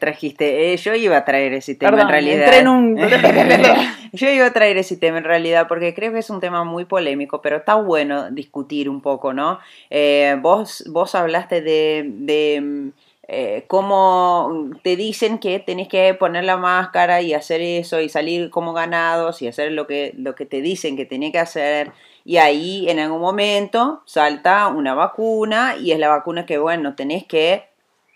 trajiste. 0.00 0.72
Eh, 0.72 0.76
yo 0.76 0.94
iba 0.94 1.18
a 1.18 1.24
traer 1.24 1.52
ese 1.52 1.76
tema 1.76 2.02
en 2.02 2.08
realidad. 2.08 2.52
En 2.54 2.66
un... 2.66 2.96
yo 4.12 4.28
iba 4.28 4.46
a 4.46 4.52
traer 4.52 4.76
ese 4.76 4.96
tema 4.96 5.18
en 5.18 5.24
realidad 5.24 5.68
porque 5.68 5.94
creo 5.94 6.12
que 6.12 6.18
es 6.18 6.30
un 6.30 6.40
tema 6.40 6.64
muy 6.64 6.84
polémico 6.84 7.43
pero 7.44 7.58
está 7.58 7.74
bueno 7.74 8.30
discutir 8.30 8.88
un 8.88 9.02
poco, 9.02 9.34
¿no? 9.34 9.58
Eh, 9.90 10.34
vos, 10.40 10.82
vos 10.86 11.14
hablaste 11.14 11.60
de, 11.60 12.58
mm, 12.58 12.88
eh, 13.28 13.64
cómo 13.68 14.70
te 14.82 14.96
dicen 14.96 15.38
que 15.38 15.58
tenés 15.58 15.88
que 15.88 16.14
poner 16.14 16.44
la 16.44 16.56
máscara 16.56 17.20
y 17.20 17.34
hacer 17.34 17.60
eso 17.60 18.00
y 18.00 18.08
salir 18.08 18.48
como 18.48 18.72
ganados 18.72 19.42
y 19.42 19.48
hacer 19.48 19.72
lo 19.72 19.86
que, 19.86 20.14
lo 20.16 20.34
que 20.34 20.46
te 20.46 20.62
dicen 20.62 20.96
que 20.96 21.04
tenés 21.04 21.32
que 21.32 21.38
hacer. 21.38 21.92
Y 22.24 22.38
ahí 22.38 22.88
en 22.88 22.98
algún 22.98 23.20
momento 23.20 24.02
salta 24.06 24.68
una 24.68 24.94
vacuna 24.94 25.76
y 25.78 25.92
es 25.92 25.98
la 25.98 26.08
vacuna 26.08 26.46
que, 26.46 26.56
bueno, 26.56 26.94
tenés 26.94 27.26
que, 27.26 27.64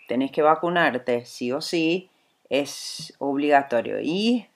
tenés 0.07 0.31
que 0.31 0.41
vacunarte, 0.41 1.23
sí 1.25 1.51
o 1.51 1.61
sí, 1.61 2.09
es 2.49 3.13
obligatorio. 3.19 3.99
Y, 4.01 4.47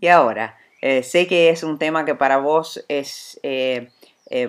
y 0.00 0.08
ahora, 0.08 0.56
eh, 0.86 1.02
sé 1.02 1.26
que 1.26 1.48
es 1.48 1.62
un 1.62 1.78
tema 1.78 2.04
que 2.04 2.14
para 2.14 2.36
vos 2.36 2.84
es 2.88 3.40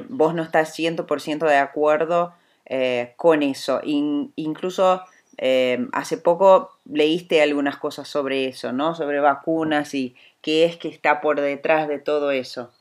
vos 0.10 0.34
no 0.34 0.44
estás 0.44 0.78
100% 0.78 1.46
de 1.46 1.58
acuerdo 1.58 2.34
eh, 2.66 3.14
con 3.18 3.44
eso. 3.44 3.82
incluso 3.84 5.02
eh, 5.38 5.88
hace 5.92 6.18
poco 6.18 6.72
leíste 6.86 7.42
algunas 7.42 7.78
cosas 7.78 8.08
sobre 8.08 8.46
eso, 8.48 8.72
¿no? 8.72 8.96
Sobre 8.96 9.20
vacunas 9.20 9.94
y 9.94 10.16
qué 10.42 10.66
es 10.66 10.78
que 10.78 10.88
está 10.88 11.22
por 11.22 11.42
detrás 11.42 11.88
de 11.88 12.00
todo 12.00 12.32
eso. 12.32 12.72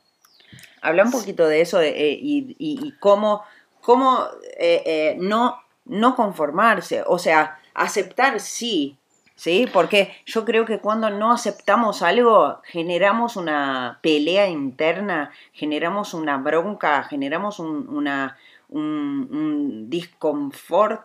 Habla 0.81 1.03
un 1.03 1.11
poquito 1.11 1.47
de 1.47 1.61
eso 1.61 1.81
y, 1.83 2.93
cómo, 2.99 3.43
cómo 3.81 4.25
no, 5.17 5.59
no 5.85 6.15
conformarse, 6.15 7.03
o 7.05 7.17
sea, 7.17 7.59
aceptar 7.73 8.39
sí 8.39 8.97
¿sí? 9.35 9.67
Porque 9.71 10.15
yo 10.25 10.45
creo 10.45 10.65
que 10.65 10.79
cuando 10.79 11.09
no 11.09 11.31
aceptamos 11.31 12.01
algo, 12.01 12.61
generamos 12.63 13.35
una 13.35 13.99
pelea 14.01 14.47
interna, 14.49 15.31
generamos 15.53 16.13
una 16.13 16.37
bronca, 16.37 17.03
generamos 17.03 17.59
un, 17.59 17.87
una, 17.89 18.37
un, 18.69 19.89
disconfort, 19.89 21.03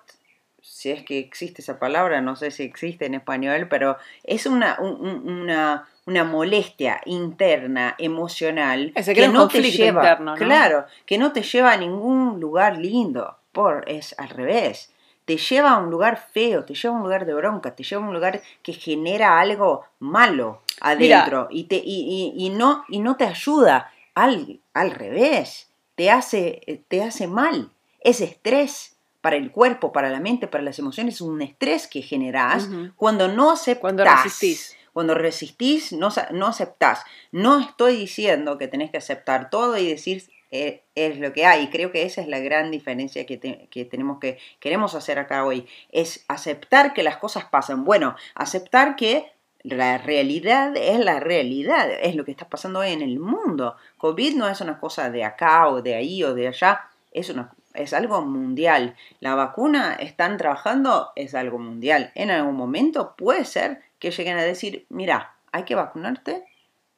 si 0.63 0.91
es 0.91 1.03
que 1.05 1.19
existe 1.19 1.63
esa 1.63 1.79
palabra, 1.79 2.21
no 2.21 2.37
sé 2.37 2.51
si 2.51 2.63
existe 2.63 3.07
en 3.07 3.15
español, 3.15 3.67
pero 3.69 3.97
es 4.25 4.47
una, 4.47 4.79
una, 4.79 5.89
una 6.07 6.25
molestia 6.25 7.01
interna, 7.07 7.97
emocional, 7.99 8.93
que 8.95 9.29
no 9.29 9.49
te 9.49 9.63
lleva, 9.63 10.19
claro, 10.37 10.87
que 11.07 11.19
no 11.19 11.33
te 11.33 11.43
lleva 11.43 11.73
a 11.73 11.77
ningún 11.77 12.41
lugar 12.41 12.79
lindo, 12.79 13.37
por 13.53 13.85
es 13.89 14.15
al 14.19 14.29
revés 14.29 14.93
te 15.31 15.37
lleva 15.37 15.71
a 15.71 15.79
un 15.79 15.93
lugar 15.93 16.21
feo, 16.33 16.65
te 16.65 16.75
lleva 16.75 16.93
a 16.93 16.97
un 16.97 17.05
lugar 17.05 17.25
de 17.25 17.35
bronca, 17.35 17.77
te 17.77 17.85
lleva 17.85 18.03
a 18.03 18.09
un 18.09 18.13
lugar 18.13 18.43
que 18.65 18.73
genera 18.73 19.39
algo 19.39 19.85
malo 20.01 20.63
adentro 20.81 21.47
y, 21.53 21.65
te, 21.69 21.81
y, 21.85 22.53
no, 22.53 22.85
y 22.89 22.99
no 22.99 23.17
te 23.17 23.27
ayuda, 23.27 23.93
al, 24.17 24.59
al 24.75 24.91
revés, 24.91 25.71
te 25.95 26.11
hace, 26.11 26.83
te 26.89 27.05
hace 27.05 27.29
mal. 27.29 27.71
Es 28.01 28.21
estrés 28.21 28.97
para 29.21 29.37
el 29.37 29.53
cuerpo, 29.53 29.93
para 29.93 30.11
la 30.11 30.19
mente, 30.19 30.49
para 30.49 30.65
las 30.65 30.81
emociones, 30.81 31.15
es 31.15 31.21
un 31.21 31.41
estrés 31.43 31.87
que 31.87 32.03
generas 32.03 32.69
cuando 32.97 33.29
no 33.29 33.53
aceptas. 33.53 33.83
Cuando 33.83 34.05
resistís. 34.05 34.77
Cuando 34.93 35.15
resistís, 35.15 35.93
no, 35.93 36.09
no 36.33 36.49
aceptás. 36.49 37.05
No 37.31 37.61
estoy 37.61 37.95
diciendo 37.95 38.59
que 38.59 38.67
tenés 38.67 38.91
que 38.91 38.99
aceptar 38.99 39.49
todo 39.49 39.79
y 39.79 39.87
decir 39.87 40.25
eh, 40.51 40.83
es 40.95 41.19
lo 41.19 41.33
que 41.33 41.47
hay. 41.47 41.69
Creo 41.69 41.93
que 41.93 42.03
esa 42.03 42.21
es 42.21 42.29
la 42.29 42.41
gran 42.41 42.71
diferencia 42.71 43.25
que, 43.27 43.37
tenemos 43.37 44.19
que, 44.19 44.39
queremos 44.59 44.95
hacer 44.95 45.19
acá 45.19 45.45
hoy. 45.45 45.67
Es 45.91 46.25
aceptar 46.29 46.93
que 46.93 47.03
las 47.03 47.19
cosas 47.19 47.45
pasan. 47.45 47.85
Bueno, 47.85 48.17
aceptar 48.35 48.97
que 48.97 49.31
la 49.63 49.99
realidad 49.99 50.75
es 50.77 50.99
la 50.99 51.21
realidad, 51.21 51.91
es 51.91 52.15
lo 52.15 52.25
que 52.25 52.31
está 52.31 52.49
pasando 52.49 52.81
hoy 52.81 52.93
en 52.93 53.03
el 53.03 53.19
mundo. 53.19 53.77
COVID 53.99 54.37
no 54.37 54.49
es 54.49 54.61
una 54.61 54.81
cosa 54.81 55.11
de 55.11 55.25
acá 55.25 55.69
o 55.69 55.83
de 55.83 55.95
ahí 55.95 56.25
o 56.25 56.35
de 56.35 56.49
allá, 56.49 56.89
es, 57.13 57.29
una, 57.29 57.53
es 57.75 57.93
algo 57.93 58.23
mundial. 58.23 58.97
La 59.21 59.35
vacuna 59.35 59.95
están 59.95 60.39
trabajando, 60.39 61.13
es 61.15 61.35
algo 61.35 61.59
mundial. 61.59 62.11
En 62.15 62.31
algún 62.31 62.57
momento 62.57 63.15
puede 63.17 63.45
ser 63.45 63.83
que 63.99 64.11
lleguen 64.11 64.39
a 64.39 64.43
decir, 64.45 64.87
mira, 64.89 65.35
hay 65.53 65.65
que 65.65 65.75
vacunarte 65.75 66.45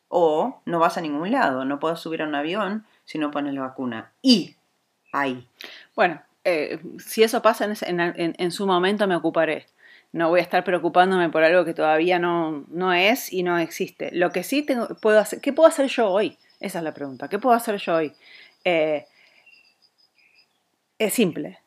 o 0.09 0.61
no 0.67 0.79
vas 0.79 0.99
a 0.99 1.01
ningún 1.01 1.33
lado, 1.33 1.65
no 1.65 1.81
puedes 1.81 1.99
subir 1.99 2.23
a 2.23 2.27
un 2.27 2.35
avión 2.35 2.87
si 3.05 3.19
no 3.19 3.31
pones 3.31 3.55
la 3.55 3.63
vacuna. 3.63 4.13
Y 4.23 4.57
ahí. 5.13 5.49
Bueno, 5.95 6.23
eh, 6.45 6.81
si 6.99 7.23
eso 7.23 7.43
pasa 7.43 7.65
en, 7.65 8.51
su 8.51 8.67
momento 8.67 9.07
me 9.07 9.17
ocuparé. 9.17 9.67
No 10.13 10.29
voy 10.29 10.41
a 10.41 10.43
estar 10.43 10.63
preocupándome 10.63 11.31
por 11.31 11.43
algo 11.43 11.65
que 11.65 11.73
todavía 11.73 12.19
no, 12.19 12.65
no 12.69 12.93
es 12.93 13.33
y 13.33 13.43
no 13.43 13.59
existe. 13.59 14.11
Lo 14.13 14.31
que 14.31 14.43
sí 14.43 14.63
tengo, 14.63 14.89
puedo 15.01 15.19
hacer, 15.19 15.41
¿qué 15.41 15.53
puedo 15.53 15.69
hacer 15.69 15.87
yo 15.87 16.11
hoy? 16.11 16.37
Esa 16.61 16.79
es 16.79 16.85
la 16.85 16.93
pregunta. 16.93 17.29
¿Qué 17.29 17.39
puedo 17.39 17.57
hacer 17.57 17.77
yo 17.79 17.95
hoy? 17.97 18.13
Eh, 18.65 19.07
es 20.99 21.15
simple 21.15 21.62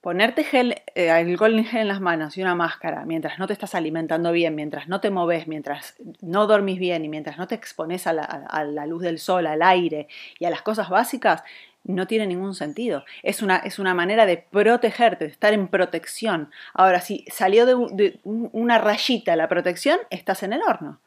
ponerte 0.00 0.44
gel, 0.44 0.80
eh, 0.94 1.10
alcohol 1.10 1.58
en 1.58 1.64
gel 1.64 1.82
en 1.82 1.88
las 1.88 2.00
manos 2.00 2.36
y 2.36 2.42
una 2.42 2.54
máscara 2.54 3.04
mientras 3.04 3.38
no 3.38 3.46
te 3.46 3.52
estás 3.52 3.74
alimentando 3.74 4.32
bien, 4.32 4.54
mientras 4.54 4.88
no 4.88 5.00
te 5.00 5.10
moves, 5.10 5.48
mientras 5.48 5.96
no 6.20 6.46
dormís 6.46 6.78
bien 6.78 7.04
y 7.04 7.08
mientras 7.08 7.38
no 7.38 7.48
te 7.48 7.54
expones 7.54 8.06
a 8.06 8.12
la, 8.12 8.86
luz 8.86 9.02
del 9.02 9.18
sol, 9.18 9.46
al 9.46 9.62
aire 9.62 10.08
y 10.38 10.44
a 10.44 10.50
las 10.50 10.62
cosas 10.62 10.88
básicas, 10.88 11.42
no 11.84 12.06
tiene 12.06 12.26
ningún 12.26 12.54
sentido. 12.54 13.04
Es 13.22 13.42
una, 13.42 13.56
es 13.56 13.78
una 13.78 13.94
manera 13.94 14.26
de 14.26 14.36
protegerte, 14.36 15.24
de 15.24 15.30
estar 15.30 15.52
en 15.52 15.68
protección. 15.68 16.50
Ahora, 16.74 17.00
si 17.00 17.24
salió 17.30 17.66
de, 17.66 18.20
una 18.24 18.78
rayita 18.78 19.36
la 19.36 19.48
protección, 19.48 19.98
estás 20.10 20.42
en 20.42 20.52
el 20.52 20.62
horno. 20.62 21.00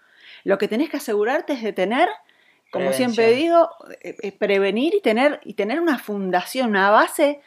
Lo 0.44 0.58
que 0.58 0.68
tenés 0.68 0.90
que 0.90 0.98
asegurarte 0.98 1.54
es 1.54 1.62
de 1.62 1.74
tener 1.74 2.10
como 2.72 2.94
siempre 2.94 3.34
digo, 3.34 3.70
eh, 4.02 4.16
eh, 4.22 4.32
prevenir 4.32 4.96
y 4.96 5.02
tener, 5.02 5.42
y 5.44 5.56
tener 5.56 5.82
una 5.82 6.00
fundación, 6.00 6.70
una 6.70 6.90
base 6.90 7.42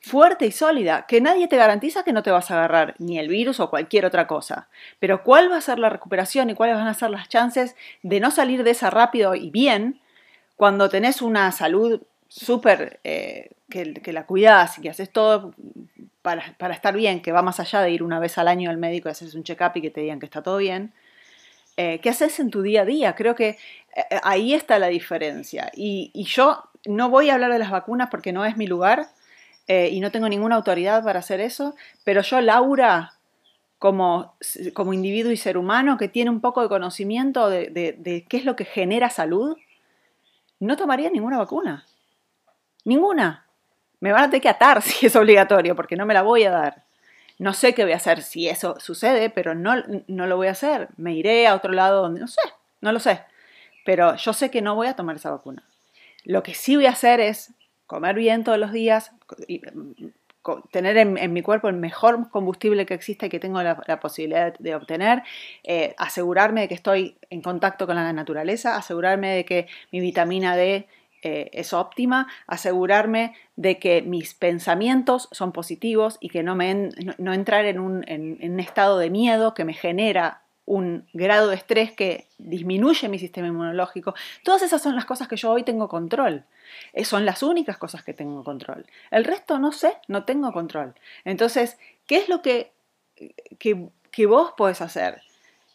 fuerte 0.00 0.46
y 0.46 0.52
sólida, 0.52 1.04
que 1.06 1.20
nadie 1.20 1.46
te 1.46 1.56
garantiza 1.56 2.04
que 2.04 2.12
no 2.12 2.22
te 2.22 2.30
vas 2.30 2.50
a 2.50 2.54
agarrar 2.54 2.94
ni 2.98 3.18
el 3.18 3.28
virus 3.28 3.60
o 3.60 3.68
cualquier 3.68 4.06
otra 4.06 4.26
cosa. 4.26 4.68
Pero 4.98 5.22
cuál 5.22 5.52
va 5.52 5.58
a 5.58 5.60
ser 5.60 5.78
la 5.78 5.90
recuperación 5.90 6.48
y 6.50 6.54
cuáles 6.54 6.76
van 6.76 6.88
a 6.88 6.94
ser 6.94 7.10
las 7.10 7.28
chances 7.28 7.76
de 8.02 8.18
no 8.18 8.30
salir 8.30 8.64
de 8.64 8.70
esa 8.70 8.90
rápido 8.90 9.34
y 9.34 9.50
bien 9.50 10.00
cuando 10.56 10.88
tenés 10.88 11.22
una 11.22 11.52
salud 11.52 12.00
súper, 12.28 13.00
eh, 13.04 13.50
que, 13.68 14.12
la 14.12 14.24
cuidas 14.24 14.78
y 14.78 14.82
que 14.82 14.90
haces 14.90 15.10
todo 15.10 15.54
para, 16.22 16.54
estar 16.70 16.94
bien, 16.94 17.20
que 17.20 17.32
va 17.32 17.42
más 17.42 17.60
allá 17.60 17.82
de 17.82 17.90
ir 17.90 18.02
una 18.02 18.18
vez 18.18 18.38
al 18.38 18.48
año 18.48 18.70
al 18.70 18.76
médico 18.78 19.08
y 19.08 19.12
haces 19.12 19.34
un 19.34 19.42
check-up 19.42 19.72
y 19.74 19.82
que 19.82 19.90
te 19.90 20.00
digan 20.00 20.18
que 20.18 20.26
está 20.26 20.42
todo 20.42 20.56
bien. 20.56 20.92
Eh, 21.76 21.98
¿Qué 22.02 22.10
haces 22.10 22.40
en 22.40 22.50
tu 22.50 22.62
día 22.62 22.82
a 22.82 22.84
día? 22.84 23.14
Creo 23.14 23.34
que 23.34 23.58
eh, 23.96 24.20
ahí 24.22 24.54
está 24.54 24.78
la 24.78 24.88
diferencia. 24.88 25.70
Y 25.74 26.10
yo 26.24 26.64
no 26.86 27.10
voy 27.10 27.30
a 27.30 27.34
hablar 27.34 27.52
de 27.52 27.58
las 27.58 27.70
vacunas 27.70 28.08
porque 28.10 28.32
no 28.32 28.44
es 28.44 28.56
mi 28.56 28.66
lugar, 28.66 29.08
eh, 29.72 29.88
y 29.92 30.00
no 30.00 30.10
tengo 30.10 30.28
ninguna 30.28 30.56
autoridad 30.56 31.04
para 31.04 31.20
hacer 31.20 31.40
eso, 31.40 31.76
pero 32.02 32.22
yo, 32.22 32.40
Laura, 32.40 33.12
como, 33.78 34.34
como 34.74 34.92
individuo 34.92 35.30
y 35.30 35.36
ser 35.36 35.56
humano 35.56 35.96
que 35.96 36.08
tiene 36.08 36.28
un 36.28 36.40
poco 36.40 36.60
de 36.60 36.68
conocimiento 36.68 37.48
de, 37.48 38.26
qué 38.28 38.36
es 38.36 38.44
lo 38.44 38.56
que 38.56 38.64
genera 38.64 39.10
salud, 39.10 39.56
no 40.58 40.76
tomaría 40.76 41.08
ninguna 41.08 41.38
vacuna. 41.38 41.86
Ninguna. 42.84 43.46
Me 44.00 44.10
van 44.10 44.24
a 44.24 44.26
tener 44.26 44.42
que 44.42 44.48
atar 44.48 44.82
si 44.82 45.06
es 45.06 45.14
obligatorio, 45.14 45.76
porque 45.76 45.94
no 45.94 46.04
me 46.04 46.14
la 46.14 46.22
voy 46.22 46.42
a 46.42 46.50
dar. 46.50 46.82
No 47.38 47.54
sé 47.54 47.72
qué 47.72 47.84
voy 47.84 47.92
a 47.92 47.96
hacer 47.98 48.22
si 48.22 48.48
eso 48.48 48.74
sucede, 48.80 49.30
pero 49.30 49.54
no, 49.54 49.74
no 50.08 50.26
lo 50.26 50.36
voy 50.36 50.48
a 50.48 50.50
hacer. 50.50 50.88
Me 50.96 51.14
iré 51.14 51.46
a 51.46 51.54
otro 51.54 51.72
lado 51.72 52.02
donde 52.02 52.18
no 52.18 52.26
sé, 52.26 52.42
no 52.80 52.90
lo 52.90 52.98
sé. 52.98 53.22
Pero 53.84 54.16
yo 54.16 54.32
sé 54.32 54.50
que 54.50 54.62
no 54.62 54.74
voy 54.74 54.88
a 54.88 54.96
tomar 54.96 55.14
esa 55.14 55.30
vacuna. 55.30 55.62
Lo 56.24 56.42
que 56.42 56.54
sí 56.54 56.74
voy 56.74 56.86
a 56.86 56.90
hacer 56.90 57.20
es 57.20 57.54
comer 57.90 58.14
bien 58.14 58.44
todos 58.44 58.56
los 58.56 58.70
días, 58.70 59.10
y, 59.48 59.60
tener 60.70 60.96
en, 60.96 61.32
mi 61.32 61.42
cuerpo 61.42 61.68
el 61.68 61.74
mejor 61.74 62.30
combustible 62.30 62.86
que 62.86 62.94
existe 62.94 63.26
y 63.26 63.28
que 63.28 63.40
tengo 63.40 63.60
la, 63.62 63.98
posibilidad 63.98 64.54
de, 64.58 64.76
obtener, 64.76 65.24
eh, 65.64 65.94
asegurarme 65.98 66.62
de 66.62 66.68
que 66.68 66.74
estoy 66.74 67.16
en 67.30 67.42
contacto 67.42 67.88
con 67.88 67.96
la 67.96 68.12
naturaleza, 68.12 68.76
asegurarme 68.76 69.34
de 69.34 69.44
que 69.44 69.66
mi 69.90 70.00
vitamina 70.00 70.54
D 70.56 70.86
eh, 71.22 71.50
es 71.52 71.72
óptima, 71.72 72.28
asegurarme 72.46 73.34
de 73.56 73.80
que 73.80 74.02
mis 74.02 74.34
pensamientos 74.34 75.28
son 75.32 75.50
positivos 75.50 76.16
y 76.20 76.28
que 76.28 76.44
no, 76.44 76.54
me 76.54 76.90
no, 77.18 77.34
entrar 77.34 77.64
en 77.64 77.80
un, 77.80 78.04
en 78.06 78.38
un 78.40 78.60
estado 78.60 78.98
de 78.98 79.10
miedo 79.10 79.52
que 79.52 79.64
me 79.64 79.74
genera 79.74 80.42
un 80.70 81.04
grado 81.12 81.48
de 81.48 81.56
estrés 81.56 81.90
que 81.90 82.28
disminuye 82.38 83.08
mi 83.08 83.18
sistema 83.18 83.48
inmunológico. 83.48 84.14
Todas 84.44 84.62
esas 84.62 84.80
son 84.80 84.94
las 84.94 85.04
cosas 85.04 85.26
que 85.26 85.36
yo 85.36 85.50
hoy 85.50 85.64
tengo 85.64 85.88
control. 85.88 86.44
Eh, 86.92 87.04
son 87.04 87.26
las 87.26 87.42
únicas 87.42 87.76
cosas 87.76 88.04
que 88.04 88.14
tengo 88.14 88.44
control. 88.44 88.86
El 89.10 89.24
resto 89.24 89.58
no 89.58 89.72
sé, 89.72 89.94
no 90.06 90.24
tengo 90.24 90.52
control. 90.52 90.94
Entonces, 91.24 91.76
¿qué 92.06 92.18
es 92.18 92.28
lo 92.28 92.40
que, 92.40 92.70
que, 93.58 94.26
vos 94.26 94.52
podés 94.56 94.80
hacer 94.80 95.22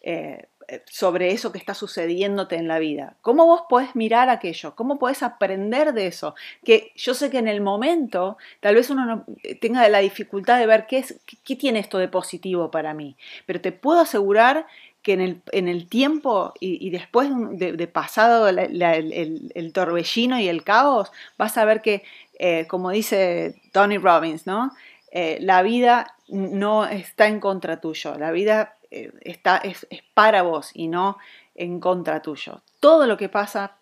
eh, 0.01 0.47
sobre 0.85 1.31
eso 1.31 1.51
que 1.51 1.57
está 1.57 1.73
sucediéndote 1.73 2.55
en 2.55 2.69
la 2.69 2.79
vida? 2.79 3.17
¿Cómo 3.21 3.45
vos 3.45 3.63
podés 3.67 3.97
mirar 3.97 4.29
aquello? 4.29 4.75
¿Cómo 4.75 4.97
podés 4.97 5.23
aprender 5.23 5.91
de 5.91 6.07
eso? 6.07 6.35
Que 6.63 6.93
yo 6.95 7.13
sé 7.13 7.29
que 7.29 7.39
en 7.39 7.49
el 7.49 7.59
momento 7.59 8.37
tal 8.61 8.75
vez 8.75 8.89
uno 8.89 9.05
no 9.05 9.25
eh, 9.43 9.55
tenga 9.55 9.87
la 9.89 9.99
dificultad 9.99 10.57
de 10.57 10.67
ver 10.67 10.87
qué, 10.87 10.99
es, 10.99 11.19
qué 11.43 11.57
tiene 11.57 11.79
esto 11.79 11.97
de 11.97 12.07
positivo 12.07 12.71
para 12.71 12.93
mí, 12.93 13.17
pero 13.45 13.59
te 13.59 13.73
puedo 13.73 13.99
asegurar 13.99 14.67
que 15.05 15.13
en 15.13 15.21
el, 15.21 15.41
en 15.51 15.67
el 15.67 15.87
tiempo 15.87 16.55
y, 16.59 16.89
después 16.89 17.29
de, 17.31 17.87
pasado 17.87 18.49
el, 18.49 19.71
torbellino 19.71 20.39
y 20.39 20.47
el 20.47 20.63
caos, 20.63 21.11
vas 21.37 21.59
a 21.59 21.65
ver 21.65 21.83
que, 21.83 22.01
eh, 22.39 22.65
como 22.67 22.89
dice 22.89 23.61
Tony 23.71 23.99
Robbins, 23.99 24.47
¿no? 24.47 24.71
Eh, 25.11 25.37
la 25.41 25.61
vida 25.61 26.15
no 26.27 26.87
está 26.87 27.27
en 27.27 27.39
contra 27.39 27.79
tuyo, 27.79 28.17
la 28.17 28.31
vida 28.31 28.73
eh, 28.89 29.11
está, 29.21 29.57
es, 29.57 29.85
es 29.91 30.01
para 30.15 30.41
vos 30.41 30.71
y 30.73 30.87
no 30.87 31.19
en 31.53 31.79
contra 31.79 32.23
tuyo. 32.23 32.63
Todo 32.79 33.05
lo 33.05 33.15
que 33.15 33.29
pasa 33.29 33.75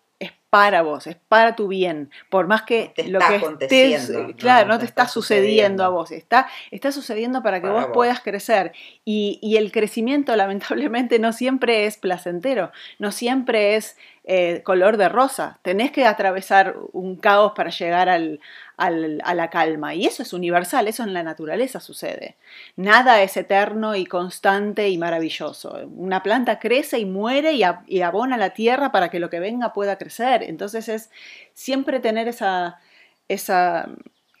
para 0.54 0.82
vos, 0.82 1.08
es 1.08 1.16
para 1.16 1.56
tu 1.56 1.66
bien, 1.66 2.12
por 2.30 2.46
más 2.46 2.62
que 2.62 2.92
lo 3.08 3.18
que 3.18 3.64
estés, 3.64 4.12
claro, 4.36 4.68
no, 4.68 4.78
te, 4.78 4.84
está, 4.84 5.08
sucediendo 5.08 5.82
a 5.82 5.88
vos, 5.88 6.12
está, 6.12 6.46
está 6.70 6.92
sucediendo 6.92 7.42
para 7.42 7.60
que 7.60 7.66
vos, 7.66 7.86
puedas 7.92 8.20
crecer. 8.20 8.70
Y, 9.04 9.56
el 9.56 9.72
crecimiento 9.72 10.36
lamentablemente 10.36 11.18
no 11.18 11.32
siempre 11.32 11.86
es 11.86 11.96
placentero, 11.96 12.70
no 13.00 13.10
siempre 13.10 13.74
es 13.74 13.96
eh, 14.22 14.62
color 14.62 14.96
de 14.96 15.08
rosa, 15.08 15.58
tenés 15.62 15.90
que 15.90 16.06
atravesar 16.06 16.76
un 16.92 17.16
caos 17.16 17.50
para 17.56 17.70
llegar 17.70 18.08
al, 18.08 18.38
a 18.76 19.34
la 19.34 19.50
calma. 19.50 19.94
Y 19.94 20.06
eso 20.06 20.22
es 20.22 20.32
universal, 20.32 20.88
eso 20.88 21.02
en 21.04 21.14
la 21.14 21.22
naturaleza 21.22 21.80
sucede. 21.80 22.36
Nada 22.76 23.22
es 23.22 23.36
eterno 23.36 23.94
y 23.94 24.04
constante 24.06 24.88
y 24.88 24.98
maravilloso. 24.98 25.78
Una 25.96 26.22
planta 26.22 26.58
crece 26.58 26.98
y 26.98 27.04
muere 27.04 27.52
y, 27.52 28.00
abona 28.02 28.36
la 28.36 28.50
tierra 28.50 28.90
para 28.90 29.10
que 29.10 29.20
lo 29.20 29.30
que 29.30 29.40
venga 29.40 29.72
pueda 29.72 29.96
crecer. 29.96 30.42
Entonces 30.42 30.88
es 30.88 31.10
siempre 31.52 32.00
tener 32.00 32.26
esa, 32.26 32.80
esa, 33.28 33.88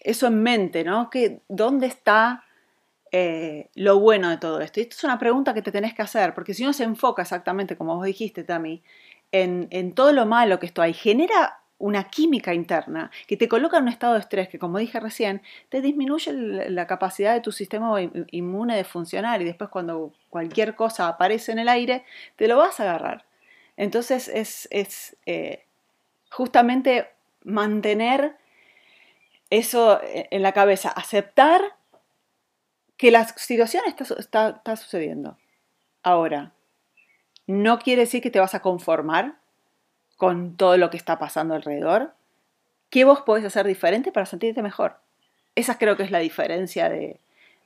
eso 0.00 0.26
en 0.26 0.42
mente, 0.42 0.84
¿no? 0.84 1.10
Que 1.10 1.40
dónde 1.48 1.86
está 1.86 2.44
eh, 3.12 3.68
lo 3.74 4.00
bueno 4.00 4.30
de 4.30 4.38
todo 4.38 4.60
esto? 4.60 4.80
Y 4.80 4.84
esto 4.84 4.96
es 4.96 5.04
una 5.04 5.18
pregunta 5.18 5.54
que 5.54 5.62
te 5.62 5.70
tenés 5.70 5.94
que 5.94 6.02
hacer, 6.02 6.34
porque 6.34 6.54
si 6.54 6.64
uno 6.64 6.72
se 6.72 6.84
enfoca 6.84 7.22
exactamente, 7.22 7.76
como 7.76 7.96
vos 7.96 8.06
dijiste, 8.06 8.42
Tami, 8.42 8.82
en, 9.30 9.68
en 9.70 9.92
todo 9.94 10.12
lo 10.12 10.26
malo 10.26 10.58
que 10.58 10.66
esto 10.66 10.82
hay, 10.82 10.92
genera 10.92 11.60
una 11.78 12.04
química 12.04 12.54
interna 12.54 13.10
que 13.26 13.36
te 13.36 13.48
coloca 13.48 13.76
en 13.76 13.84
un 13.84 13.88
estado 13.88 14.14
de 14.14 14.20
estrés 14.20 14.48
que, 14.48 14.58
como 14.58 14.78
dije 14.78 15.00
recién, 15.00 15.42
te 15.68 15.80
disminuye 15.80 16.32
la 16.32 16.86
capacidad 16.86 17.34
de 17.34 17.40
tu 17.40 17.52
sistema 17.52 18.00
inmune 18.30 18.76
de 18.76 18.84
funcionar 18.84 19.42
y 19.42 19.44
después 19.44 19.70
cuando 19.70 20.12
cualquier 20.30 20.76
cosa 20.76 21.08
aparece 21.08 21.52
en 21.52 21.58
el 21.58 21.68
aire, 21.68 22.04
te 22.36 22.48
lo 22.48 22.56
vas 22.56 22.80
a 22.80 22.84
agarrar. 22.84 23.24
Entonces 23.76 24.28
es, 24.28 25.16
eh, 25.26 25.64
justamente 26.30 27.08
mantener 27.42 28.36
eso 29.50 30.00
en 30.02 30.42
la 30.42 30.52
cabeza, 30.52 30.88
aceptar 30.88 31.60
que 32.96 33.10
la 33.10 33.26
situación 33.26 33.82
está, 33.86 34.48
está 34.50 34.76
sucediendo. 34.76 35.36
Ahora, 36.02 36.52
no 37.46 37.78
quiere 37.78 38.02
decir 38.02 38.22
que 38.22 38.30
te 38.30 38.40
vas 38.40 38.54
a 38.54 38.62
conformar 38.62 39.36
con 40.24 40.56
todo 40.56 40.78
lo 40.78 40.88
que 40.88 40.96
está 40.96 41.18
pasando 41.18 41.54
alrededor, 41.54 42.14
¿qué 42.88 43.04
vos 43.04 43.20
podés 43.20 43.44
hacer 43.44 43.66
diferente 43.66 44.10
para 44.10 44.24
sentirte 44.24 44.62
mejor? 44.62 44.96
Esa 45.54 45.76
creo 45.76 45.98
que 45.98 46.02
es 46.02 46.10
la 46.10 46.20
diferencia 46.20 46.88
de, 46.88 47.20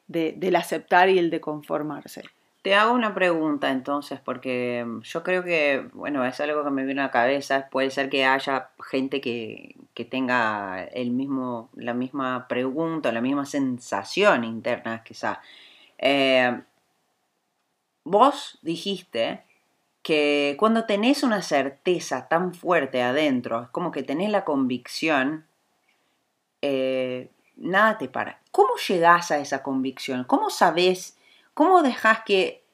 del 0.09 0.57
aceptar 0.57 1.09
y 1.09 1.21
el 1.21 1.31
de 1.31 1.41
conformarse. 1.41 2.25
Te 2.63 2.75
hago 2.75 2.95
una 2.95 3.15
pregunta 3.15 3.71
entonces, 3.71 4.19
porque 4.19 4.85
mm, 4.85 5.03
yo 5.03 5.23
creo 5.23 5.45
que, 5.45 5.89
bueno, 5.93 6.25
es 6.25 6.41
algo 6.41 6.65
que 6.65 6.71
me 6.71 6.85
viene 6.85 7.01
a 7.01 7.05
la 7.05 7.11
cabeza. 7.13 7.69
Puede 7.71 7.91
ser 7.91 8.11
que 8.11 8.25
haya 8.25 8.71
gente 8.91 9.21
que, 9.21 9.77
tenga 10.11 10.83
el 10.85 11.11
mismo, 11.11 11.71
la 11.75 11.95
misma 11.95 12.47
pregunta, 12.49 13.13
la 13.13 13.21
misma 13.21 13.47
sensación 13.47 14.43
interna, 14.43 15.05
quizá. 15.05 15.41
Eh, 15.99 16.61
vos 18.03 18.59
dijiste 18.63 19.45
que 20.09 20.57
cuando 20.59 20.87
tenés 20.87 21.23
una 21.23 21.43
certeza 21.43 22.29
tan 22.29 22.55
fuerte 22.55 23.03
adentro, 23.03 23.65
es 23.65 23.69
como 23.69 23.93
que 23.93 24.03
tenés 24.03 24.31
la 24.31 24.47
convicción, 24.47 25.45
eh, 26.63 27.29
nada 27.57 27.99
te 27.99 28.09
para. 28.09 28.41
¿Cómo 28.51 28.71
llegás 28.89 29.31
a 29.31 29.39
esa 29.39 29.63
convicción? 29.63 30.25
¿Cómo 30.25 30.49
sabes, 30.49 31.19
cómo 31.53 31.83
dejas 31.83 32.21
que 32.25 32.65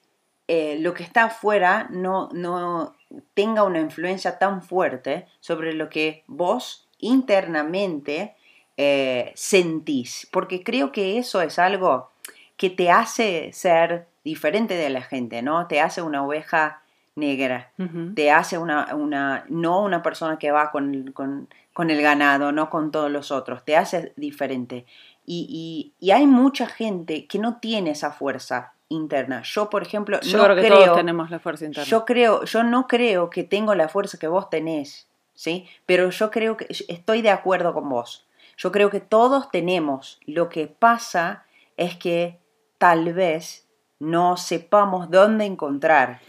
eh, 0.47 0.77
lo 0.79 0.95
que 0.95 1.03
está 1.03 1.25
afuera 1.25 1.89
no, 1.91 2.29
no 2.33 2.95
tenga 3.35 3.65
una 3.65 3.81
influencia 3.81 4.39
tan 4.39 4.63
fuerte 4.63 5.27
sobre 5.41 5.73
lo 5.73 5.91
que 5.91 6.23
vos 6.29 6.87
internamente 7.01 8.37
eh, 8.77 9.33
sentís? 9.35 10.29
Porque 10.31 10.63
creo 10.63 10.93
que 10.93 11.19
eso 11.19 11.43
es 11.43 11.59
algo 11.59 12.13
que 12.57 12.71
te 12.71 12.93
hace 12.93 13.53
ser 13.53 14.07
diferente 14.23 14.77
de 14.77 14.91
la 14.91 15.03
gente, 15.03 15.43
¿no? 15.43 15.67
Te 15.67 15.81
hace 15.81 16.01
una 16.01 16.25
oveja 16.25 16.84
negra, 17.17 17.73
te 18.15 18.31
hace 18.31 18.59
una, 18.59 18.95
una, 18.95 19.45
no 19.49 19.83
una 19.83 20.03
persona 20.03 20.39
que 20.39 20.51
va 20.51 20.71
con, 20.71 21.13
con, 21.13 21.91
el 21.91 22.03
ganado, 22.03 22.53
no 22.53 22.71
con 22.71 22.91
todos 22.91 23.11
los 23.11 23.31
otros, 23.31 23.65
te 23.65 23.77
hace 23.77 24.13
diferente. 24.17 24.85
Y, 25.27 25.93
y, 26.01 26.11
hay 26.11 26.27
mucha 26.27 26.67
gente 26.67 27.27
que 27.27 27.39
no 27.39 27.59
tiene 27.59 27.93
esa 27.93 28.11
fuerza 28.11 28.75
interna. 28.89 29.43
Yo, 29.43 29.71
por 29.71 29.83
ejemplo, 29.83 30.21
yo 30.21 30.39
no 30.39 30.45
creo 30.45 30.57
que 30.57 30.69
todos 30.69 30.97
tenemos 30.97 31.31
la 31.31 31.39
fuerza 31.39 31.65
interna. 31.65 31.89
Yo 31.89 32.05
creo, 32.05 32.45
yo 32.45 32.63
no 32.63 32.87
creo 32.87 33.31
que 33.31 33.45
tengo 33.45 33.75
la 33.75 33.89
fuerza 33.89 34.19
que 34.19 34.29
vos 34.29 34.51
tenés, 34.51 35.09
¿sí? 35.35 35.67
Pero 35.87 36.11
yo 36.11 36.31
creo 36.31 36.57
que 36.57 36.67
estoy 36.89 37.23
de 37.23 37.31
acuerdo 37.31 37.73
con 37.73 37.89
vos. 37.89 38.27
Yo 38.57 38.71
creo 38.71 38.91
que 38.91 39.01
todos 39.01 39.51
tenemos. 39.51 40.21
Lo 40.27 40.49
que 40.49 40.67
pasa 40.67 41.45
es 41.77 41.97
que 41.97 42.39
tal 42.79 43.15
vez 43.15 43.67
no 43.99 44.37
sepamos 44.37 45.11
dónde 45.11 45.45
encontrar 45.45 46.21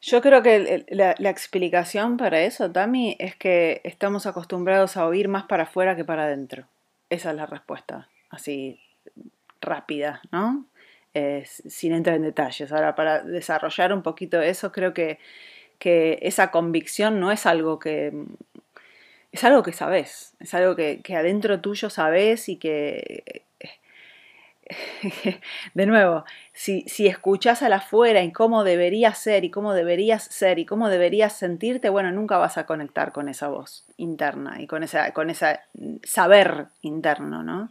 yo 0.00 0.20
creo 0.22 0.42
que 0.42 0.86
la, 0.90 1.12
explicación 1.30 2.16
para 2.16 2.42
eso, 2.42 2.70
Tami, 2.70 3.16
es 3.18 3.34
que 3.34 3.80
estamos 3.84 4.26
acostumbrados 4.26 4.96
a 4.96 5.06
oír 5.06 5.28
más 5.28 5.44
para 5.44 5.64
afuera 5.64 5.96
que 5.96 6.04
para 6.04 6.24
adentro. 6.24 6.66
Esa 7.10 7.30
es 7.30 7.36
la 7.36 7.46
respuesta, 7.46 8.08
así 8.30 8.80
rápida, 9.60 10.20
¿no? 10.30 10.66
sin 11.44 11.94
entrar 11.94 12.14
en 12.14 12.22
detalles. 12.22 12.70
Ahora, 12.70 12.94
para 12.94 13.22
desarrollar 13.22 13.92
un 13.92 14.02
poquito 14.02 14.40
eso, 14.40 14.70
creo 14.70 14.94
que, 14.94 15.18
que 15.80 16.20
esa 16.22 16.52
convicción 16.52 17.18
no 17.18 17.32
es 17.32 17.44
algo 17.44 17.80
que... 17.80 18.12
Es 19.32 19.42
algo 19.44 19.62
que 19.62 19.72
sabes, 19.72 20.34
es 20.38 20.54
algo 20.54 20.76
que, 20.76 21.02
que 21.02 21.16
adentro 21.16 21.60
tuyo 21.60 21.90
sabes 21.90 22.48
y 22.48 22.56
que 22.56 23.42
de 25.74 25.86
nuevo, 25.86 26.24
si, 26.52 26.82
si 26.82 27.06
escuchas 27.06 27.62
al 27.62 27.72
afuera 27.72 28.22
y 28.22 28.32
cómo 28.32 28.64
deberías 28.64 29.18
ser 29.18 29.44
y 29.44 29.50
cómo 29.50 29.74
deberías 29.74 30.24
ser 30.24 30.58
y 30.58 30.66
cómo 30.66 30.88
deberías 30.88 31.32
sentirte, 31.32 31.88
bueno, 31.88 32.12
nunca 32.12 32.38
vas 32.38 32.58
a 32.58 32.66
conectar 32.66 33.12
con 33.12 33.28
esa 33.28 33.48
voz 33.48 33.84
interna 33.96 34.60
y 34.60 34.66
con 34.66 34.82
ese 34.82 35.12
con 35.12 35.30
esa 35.30 35.62
saber 36.04 36.66
interno, 36.82 37.42
¿no? 37.42 37.70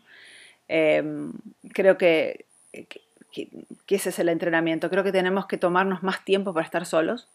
Em, 0.67 1.33
creo 1.73 1.97
que, 1.97 2.45
que, 3.31 3.49
ese 3.87 4.09
es 4.09 4.19
el 4.19 4.29
entrenamiento. 4.29 4.89
Creo 4.89 5.03
que 5.03 5.11
tenemos 5.11 5.45
que 5.45 5.57
tomarnos 5.57 6.03
más 6.03 6.25
tiempo 6.25 6.53
para 6.53 6.65
estar 6.65 6.85
solos, 6.85 7.27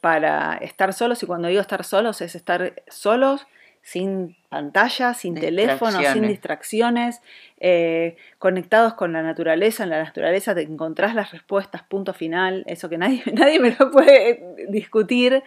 para 0.00 0.56
estar 0.56 0.92
solos, 0.92 1.22
y 1.22 1.26
cuando 1.26 1.48
digo 1.48 1.60
estar 1.60 1.84
solos 1.84 2.20
es 2.20 2.34
estar 2.34 2.82
solos 2.88 3.46
sin 3.82 4.36
pantalla, 4.48 5.12
sin 5.12 5.34
teléfono, 5.34 6.00
sin 6.12 6.26
distracciones, 6.28 7.20
eh, 7.58 8.16
conectados 8.38 8.94
con 8.94 9.12
la 9.12 9.22
naturaleza. 9.22 9.82
En 9.82 9.90
la 9.90 10.02
naturaleza 10.02 10.54
te 10.54 10.62
encontrás 10.62 11.14
las 11.14 11.32
respuestas, 11.32 11.82
punto 11.82 12.14
final, 12.14 12.64
eso 12.66 12.88
que 12.88 12.98
nadie, 12.98 13.22
nadie 13.34 13.58
me 13.58 13.76
lo 13.78 13.90
puede 13.90 14.66
discutir, 14.68 15.42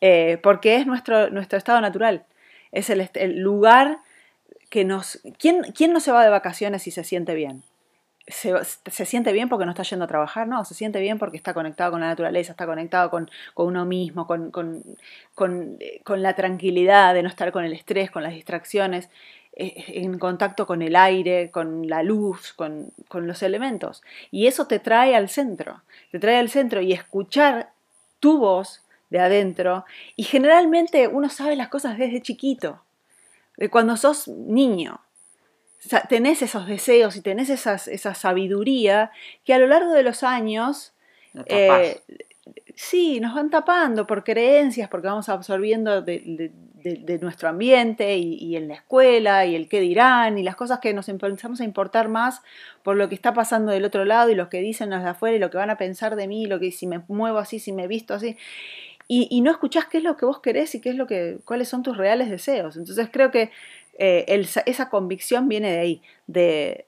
eh, 0.00 0.38
porque 0.42 0.76
es 0.76 0.86
nuestro, 0.86 1.30
nuestro 1.30 1.58
estado 1.58 1.80
natural. 1.80 2.24
Es 2.70 2.88
el, 2.88 3.08
el 3.14 3.40
lugar 3.40 3.98
que 4.70 4.84
nos... 4.84 5.20
¿quién, 5.38 5.62
¿Quién 5.74 5.92
no 5.92 6.00
se 6.00 6.12
va 6.12 6.24
de 6.24 6.30
vacaciones 6.30 6.86
y 6.86 6.92
se 6.92 7.04
siente 7.04 7.34
bien? 7.34 7.62
Se, 8.26 9.04
siente 9.04 9.32
bien 9.32 9.48
porque 9.48 9.64
no 9.64 9.72
está 9.72 9.82
yendo 9.82 10.04
a 10.04 10.08
trabajar, 10.08 10.46
no, 10.46 10.64
se 10.64 10.74
siente 10.74 11.00
bien 11.00 11.18
porque 11.18 11.36
está 11.36 11.54
conectado 11.54 11.92
con 11.92 12.00
la 12.00 12.08
naturaleza, 12.08 12.52
está 12.52 12.66
conectado 12.66 13.10
con, 13.10 13.30
uno 13.56 13.84
mismo, 13.84 14.26
con, 14.26 14.52
la 16.08 16.34
tranquilidad 16.34 17.14
de 17.14 17.22
no 17.22 17.28
estar 17.28 17.52
con 17.52 17.64
el 17.64 17.72
estrés, 17.72 18.10
con 18.10 18.22
las 18.22 18.32
distracciones, 18.32 19.08
eh, 19.54 19.84
en 19.88 20.18
contacto 20.18 20.66
con 20.66 20.82
el 20.82 20.96
aire, 20.96 21.50
con 21.50 21.88
la 21.88 22.02
luz, 22.02 22.52
con, 22.52 22.92
los 23.12 23.42
elementos. 23.42 24.02
Y 24.30 24.46
eso 24.46 24.66
te 24.66 24.78
trae 24.78 25.16
al 25.16 25.28
centro, 25.28 25.82
te 26.10 26.18
trae 26.18 26.36
al 26.36 26.48
centro 26.48 26.80
y 26.80 26.92
escuchar 26.92 27.70
tu 28.20 28.38
voz 28.38 28.82
de 29.10 29.18
adentro. 29.18 29.84
Y 30.14 30.22
generalmente 30.24 31.08
uno 31.08 31.28
sabe 31.28 31.56
las 31.56 31.68
cosas 31.68 31.98
desde 31.98 32.22
chiquito, 32.22 32.82
de 33.56 33.68
cuando 33.68 33.96
sos 33.96 34.28
niño 34.28 35.00
tenés 36.08 36.42
esos 36.42 36.66
deseos 36.66 37.16
y 37.16 37.22
tenés 37.22 37.50
esas, 37.50 37.88
esa 37.88 38.14
sabiduría 38.14 39.10
que 39.44 39.54
a 39.54 39.58
lo 39.58 39.66
largo 39.66 39.92
de 39.92 40.02
los 40.02 40.22
años 40.22 40.92
eh, 41.46 42.00
sí, 42.74 43.20
nos 43.20 43.34
van 43.34 43.50
tapando 43.50 44.06
por 44.06 44.24
creencias, 44.24 44.88
porque 44.88 45.08
vamos 45.08 45.28
absorbiendo 45.28 46.02
de, 46.02 46.52
nuestro 47.20 47.48
ambiente 47.48 48.16
y, 48.16 48.56
en 48.56 48.68
la 48.68 48.74
escuela 48.74 49.46
y 49.46 49.54
el 49.54 49.68
qué 49.68 49.80
dirán 49.80 50.38
y 50.38 50.42
las 50.42 50.56
cosas 50.56 50.80
que 50.80 50.92
nos 50.92 51.08
empezamos 51.08 51.60
a 51.60 51.64
importar 51.64 52.08
más 52.08 52.42
por 52.82 52.96
lo 52.96 53.08
que 53.08 53.14
está 53.14 53.32
pasando 53.32 53.70
del 53.70 53.84
otro 53.84 54.04
lado 54.04 54.30
y 54.30 54.34
lo 54.34 54.48
que 54.48 54.60
dicen 54.60 54.90
los 54.90 55.02
de 55.02 55.10
afuera 55.10 55.36
y 55.36 55.40
lo 55.40 55.50
que 55.50 55.58
van 55.58 55.70
a 55.70 55.76
pensar 55.76 56.16
de 56.16 56.26
mí, 56.26 56.46
lo 56.46 56.58
que 56.58 56.72
si 56.72 56.86
me 56.86 57.02
muevo 57.08 57.38
así, 57.38 57.58
si 57.60 57.72
me 57.72 57.86
visto 57.86 58.14
así. 58.14 58.36
Y, 59.08 59.28
y 59.30 59.42
no 59.42 59.50
escuchás 59.50 59.86
qué 59.86 59.98
es 59.98 60.04
lo 60.04 60.16
que 60.16 60.26
vos 60.26 60.40
querés 60.40 60.74
y 60.74 60.80
qué 60.80 60.90
es 60.90 60.96
lo 60.96 61.06
que, 61.06 61.38
cuáles 61.44 61.68
son 61.68 61.82
tus 61.82 61.96
reales 61.96 62.30
deseos. 62.30 62.76
Entonces 62.76 63.08
creo 63.12 63.30
que 63.30 63.50
eh, 63.98 64.46
esa 64.66 64.88
convicción 64.88 65.48
viene 65.48 65.70
de 65.70 65.78
ahí, 65.78 66.02
de, 66.26 66.86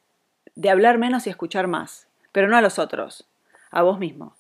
hablar 0.71 0.99
menos 0.99 1.27
y 1.27 1.31
escuchar 1.31 1.67
más, 1.67 2.09
pero 2.33 2.49
no 2.49 2.57
a 2.57 2.63
los 2.63 2.79
otros, 2.79 3.27
a 3.71 3.83
vos 3.83 3.99
mismo, 3.99 4.35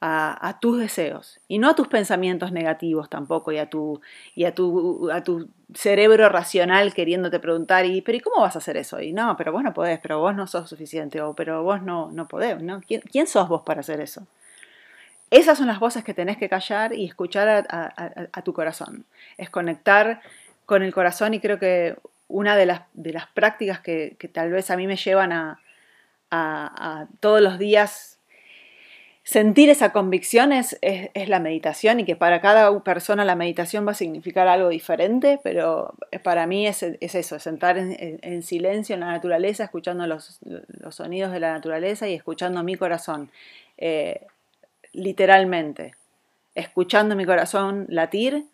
a, 0.00 0.58
tus 0.60 0.78
deseos 0.78 1.40
y 1.48 1.58
no 1.58 1.70
a 1.70 1.74
tus 1.74 1.88
pensamientos 1.88 2.52
negativos 2.52 3.10
tampoco 3.10 3.50
y 3.50 3.58
a 3.58 3.68
tu, 3.68 4.00
y 4.36 4.44
a 4.44 4.54
tu, 4.54 5.10
a 5.10 5.24
tu 5.24 5.48
cerebro 5.74 6.28
racional 6.28 6.94
queriéndote 6.94 7.40
preguntar, 7.40 7.86
y, 7.86 8.02
pero 8.02 8.18
¿y 8.18 8.20
cómo 8.20 8.42
vas 8.42 8.54
a 8.54 8.58
hacer 8.58 8.76
eso? 8.76 9.00
Y 9.00 9.12
no, 9.12 9.36
pero 9.36 9.50
vos 9.50 9.64
no 9.64 9.74
podés, 9.74 9.98
pero 9.98 10.20
vos 10.20 10.34
no 10.34 10.46
sos 10.46 10.68
suficiente, 10.68 11.20
o 11.20 11.34
pero 11.34 11.64
vos 11.64 11.82
no, 11.82 12.12
no 12.12 12.28
podés, 12.28 12.62
¿no? 12.62 12.80
¿Quién, 12.82 13.26
sos 13.26 13.48
vos 13.48 13.62
para 13.62 13.80
hacer 13.80 14.00
eso? 14.00 14.26
Esas 15.30 15.58
son 15.58 15.66
las 15.66 15.80
voces 15.80 16.04
que 16.04 16.14
tenés 16.14 16.36
que 16.36 16.48
callar 16.48 16.92
y 16.92 17.04
escuchar 17.04 17.66
a 17.68 18.42
tu 18.42 18.52
corazón. 18.52 19.06
Es 19.36 19.50
conectar 19.50 20.20
con 20.66 20.82
el 20.82 20.92
corazón 20.92 21.32
y 21.32 21.40
creo 21.40 21.58
que 21.58 21.96
una 22.28 22.56
de 22.56 22.66
las, 22.66 22.82
de 22.92 23.12
las 23.12 23.28
prácticas 23.28 23.80
que, 23.80 24.16
tal 24.32 24.50
vez 24.50 24.70
a 24.70 24.76
mí 24.76 24.86
me 24.86 24.96
llevan 24.96 25.32
a, 25.32 25.60
todos 27.20 27.40
los 27.40 27.58
días 27.58 28.18
sentir 29.22 29.70
esa 29.70 29.90
convicción 29.92 30.52
es, 30.52 30.78
la 31.14 31.40
meditación 31.40 32.00
y 32.00 32.04
que 32.04 32.14
para 32.14 32.40
cada 32.40 32.78
persona 32.80 33.24
la 33.24 33.36
meditación 33.36 33.86
va 33.86 33.92
a 33.92 33.94
significar 33.94 34.48
algo 34.48 34.68
diferente, 34.68 35.40
pero 35.42 35.94
para 36.22 36.46
mí 36.46 36.66
es, 36.66 36.82
eso, 36.82 37.38
sentar 37.38 37.78
en, 37.78 38.42
silencio 38.42 38.94
en 38.94 39.00
la 39.00 39.12
naturaleza, 39.12 39.64
escuchando 39.64 40.06
los, 40.06 40.40
sonidos 40.90 41.32
de 41.32 41.40
la 41.40 41.52
naturaleza 41.52 42.08
y 42.08 42.14
escuchando 42.14 42.62
mi 42.62 42.74
corazón, 42.74 43.30
eh, 43.78 44.26
literalmente, 44.92 45.94
escuchando 46.54 47.14
mi 47.16 47.24
corazón 47.24 47.86
latir 47.88 48.46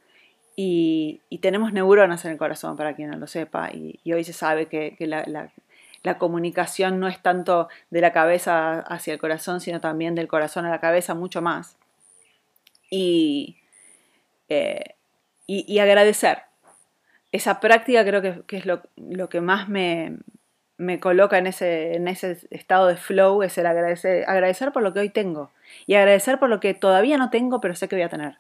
y, 0.54 1.20
tenemos 1.40 1.72
neuronas 1.72 2.24
en 2.24 2.32
el 2.32 2.38
corazón, 2.38 2.76
para 2.76 2.94
quien 2.94 3.10
no 3.10 3.16
lo 3.16 3.26
sepa, 3.26 3.70
y, 3.72 4.00
hoy 4.12 4.24
se 4.24 4.32
sabe 4.32 4.66
que, 4.66 4.96
la, 5.06 6.18
comunicación 6.18 7.00
no 7.00 7.08
es 7.08 7.20
tanto 7.22 7.68
de 7.90 8.00
la 8.00 8.12
cabeza 8.12 8.80
hacia 8.80 9.14
el 9.14 9.20
corazón, 9.20 9.60
sino 9.60 9.80
también 9.80 10.14
del 10.14 10.28
corazón 10.28 10.66
a 10.66 10.70
la 10.70 10.80
cabeza, 10.80 11.14
mucho 11.14 11.40
más. 11.40 11.76
Y, 12.90 13.56
eh, 14.48 14.94
y, 15.46 15.78
agradecer. 15.78 16.42
Esa 17.32 17.60
práctica 17.60 18.04
creo 18.04 18.20
que, 18.46 18.56
es 18.56 18.66
lo, 18.66 18.82
que 19.30 19.40
más 19.40 19.68
me, 19.68 20.18
coloca 21.00 21.38
en 21.38 21.46
ese, 21.46 21.94
en 21.94 22.08
ese 22.08 22.38
estado 22.50 22.88
de 22.88 22.96
flow, 22.96 23.42
es 23.42 23.56
el 23.56 23.66
agradecer, 23.66 24.24
agradecer 24.28 24.72
por 24.72 24.82
lo 24.82 24.92
que 24.92 25.00
hoy 25.00 25.08
tengo 25.08 25.50
y 25.86 25.94
agradecer 25.94 26.38
por 26.38 26.50
lo 26.50 26.60
que 26.60 26.74
todavía 26.74 27.16
no 27.16 27.30
tengo, 27.30 27.60
pero 27.60 27.74
sé 27.74 27.88
que 27.88 27.96
voy 27.96 28.02
a 28.02 28.10
tener. 28.10 28.36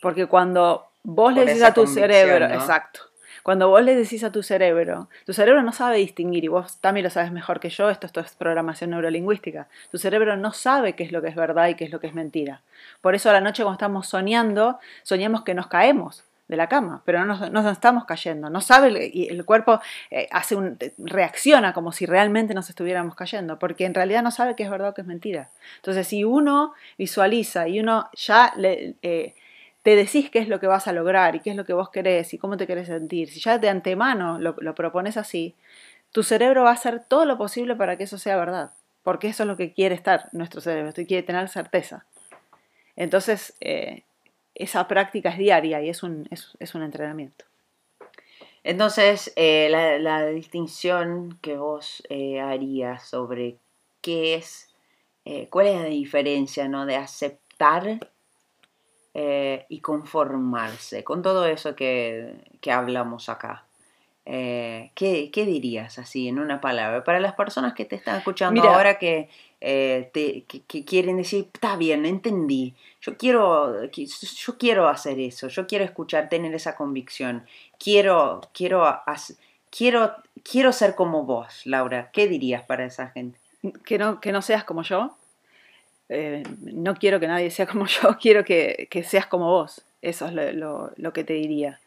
Porque 0.00 0.26
cuando 0.26 0.86
vos 1.06 1.32
le 1.32 1.44
decís 1.44 1.62
a 1.62 1.72
tu 1.72 1.86
cerebro, 1.86 2.46
exacto, 2.46 3.00
cuando 3.44 3.68
vos 3.68 3.80
le 3.80 3.94
decís 3.94 4.24
a 4.24 4.32
tu 4.32 4.42
cerebro, 4.42 5.08
tu 5.24 5.32
cerebro 5.32 5.62
no 5.62 5.72
sabe 5.72 5.98
distinguir, 5.98 6.44
y 6.44 6.48
vos 6.48 6.80
también 6.80 7.04
lo 7.04 7.10
sabes 7.10 7.30
mejor 7.30 7.60
que 7.60 7.70
yo, 7.70 7.88
esto, 7.90 8.06
esto 8.06 8.18
es 8.18 8.34
programación 8.34 8.90
neurolingüística, 8.90 9.68
tu 9.92 9.98
cerebro 9.98 10.36
no 10.36 10.52
sabe 10.52 10.94
qué 10.94 11.04
es 11.04 11.12
lo 11.12 11.22
que 11.22 11.28
es 11.28 11.36
verdad 11.36 11.68
y 11.68 11.76
qué 11.76 11.84
es 11.84 11.92
lo 11.92 12.00
que 12.00 12.08
es 12.08 12.14
mentira. 12.14 12.62
Por 13.00 13.14
eso 13.14 13.30
a 13.30 13.32
la 13.32 13.40
noche 13.40 13.62
cuando 13.62 13.76
estamos 13.76 14.08
soñando, 14.08 14.80
soñamos 15.04 15.44
que 15.44 15.54
nos 15.54 15.68
caemos 15.68 16.24
de 16.48 16.56
la 16.56 16.68
cama, 16.68 17.02
pero 17.04 17.24
no 17.24 17.48
nos, 17.50 17.72
estamos 17.72 18.04
cayendo, 18.04 18.50
no 18.50 18.60
sabe 18.60 19.10
y 19.12 19.28
el 19.28 19.44
cuerpo 19.44 19.80
eh, 20.10 20.28
hace 20.32 20.56
un, 20.56 20.76
reacciona 20.98 21.72
como 21.72 21.92
si 21.92 22.06
realmente 22.06 22.52
nos 22.52 22.68
estuviéramos 22.68 23.14
cayendo, 23.14 23.60
porque 23.60 23.84
en 23.84 23.94
realidad 23.94 24.24
no 24.24 24.32
sabe 24.32 24.56
qué 24.56 24.64
es 24.64 24.70
verdad 24.70 24.88
o 24.88 24.94
qué 24.94 25.02
es 25.02 25.06
mentira. 25.06 25.50
Entonces, 25.76 26.06
si 26.08 26.24
uno 26.24 26.74
visualiza 26.98 27.68
y 27.68 27.78
uno 27.78 28.08
ya 28.12 28.52
le, 28.56 28.94
eh, 29.02 29.34
te 29.86 29.94
decís 29.94 30.30
qué 30.30 30.40
es 30.40 30.48
lo 30.48 30.58
que 30.58 30.66
vas 30.66 30.88
a 30.88 30.92
lograr 30.92 31.36
y 31.36 31.38
qué 31.38 31.50
es 31.50 31.56
lo 31.56 31.64
que 31.64 31.72
vos 31.72 31.90
querés 31.90 32.34
y 32.34 32.38
cómo 32.38 32.56
te 32.56 32.66
querés 32.66 32.88
sentir, 32.88 33.30
si 33.30 33.38
ya 33.38 33.58
de 33.58 33.68
antemano 33.68 34.40
lo, 34.40 34.74
propones 34.74 35.16
así, 35.16 35.54
tu 36.10 36.24
cerebro 36.24 36.64
va 36.64 36.70
a 36.70 36.72
hacer 36.72 37.04
todo 37.06 37.24
lo 37.24 37.38
posible 37.38 37.76
para 37.76 37.96
que 37.96 38.02
eso 38.02 38.18
sea 38.18 38.36
verdad, 38.36 38.72
porque 39.04 39.28
eso 39.28 39.44
es 39.44 39.46
lo 39.46 39.56
que 39.56 39.72
quiere 39.72 39.94
estar 39.94 40.28
nuestro 40.32 40.60
cerebro, 40.60 40.92
quiere 40.92 41.22
tener 41.22 41.48
certeza. 41.48 42.04
Entonces, 42.96 43.54
eh, 43.60 44.02
esa 44.56 44.88
práctica 44.88 45.28
es 45.28 45.38
diaria 45.38 45.80
y 45.80 45.88
es 45.88 46.02
un, 46.02 46.26
es, 46.32 46.74
un 46.74 46.82
entrenamiento. 46.82 47.44
Entonces, 48.64 49.32
eh, 49.36 49.68
la, 49.70 50.26
distinción 50.26 51.38
que 51.40 51.58
vos 51.58 52.02
eh, 52.08 52.40
harías 52.40 53.08
sobre 53.08 53.58
qué 54.00 54.34
es, 54.34 54.68
cuál 55.48 55.68
es 55.68 55.80
la 55.80 55.86
diferencia 55.86 56.66
¿no? 56.66 56.86
de 56.86 56.96
aceptar 56.96 58.00
eh, 59.18 59.64
y 59.70 59.80
conformarse 59.80 61.02
con 61.02 61.22
todo 61.22 61.46
eso 61.46 61.74
que, 61.74 62.34
hablamos 62.70 63.30
acá. 63.30 63.64
Eh, 64.26 64.90
¿qué, 64.94 65.30
dirías 65.32 65.98
así 65.98 66.28
en 66.28 66.38
una 66.38 66.60
palabra? 66.60 67.02
Para 67.02 67.18
las 67.18 67.32
personas 67.32 67.72
que 67.72 67.86
te 67.86 67.96
están 67.96 68.18
escuchando 68.18 68.62
ahora 68.68 68.98
que, 68.98 69.30
eh, 69.62 70.10
que, 70.68 70.84
quieren 70.84 71.16
decir, 71.16 71.48
está 71.50 71.76
bien, 71.76 72.04
entendí, 72.04 72.74
yo 73.00 73.16
quiero, 73.16 73.84
yo 73.86 74.58
quiero 74.58 74.86
hacer 74.86 75.18
eso, 75.18 75.48
yo 75.48 75.66
quiero 75.66 75.86
escuchar, 75.86 76.28
tener 76.28 76.54
esa 76.54 76.76
convicción, 76.76 77.46
quiero, 77.78 78.42
quiero, 78.52 79.00
quiero, 79.70 80.14
quiero 80.42 80.74
ser 80.74 80.94
como 80.94 81.24
vos, 81.24 81.62
Laura. 81.64 82.10
¿Qué 82.12 82.28
dirías 82.28 82.64
para 82.64 82.84
esa 82.84 83.08
gente? 83.08 83.38
Que 83.86 83.96
no, 83.96 84.20
que 84.20 84.30
no 84.30 84.42
seas 84.42 84.64
como 84.64 84.82
yo. 84.82 85.16
Eh, 86.08 86.44
no 86.60 86.94
quiero 86.94 87.18
que 87.18 87.26
nadie 87.26 87.50
sea 87.50 87.66
como 87.66 87.86
yo, 88.02 88.16
quiero 88.20 88.44
que, 88.44 88.88
seas 89.06 89.26
como 89.26 89.50
vos. 89.50 89.82
Eso 90.02 90.26
es 90.26 90.54
lo, 90.54 91.12
que 91.12 91.24
te 91.24 91.34
diría. 91.34 91.80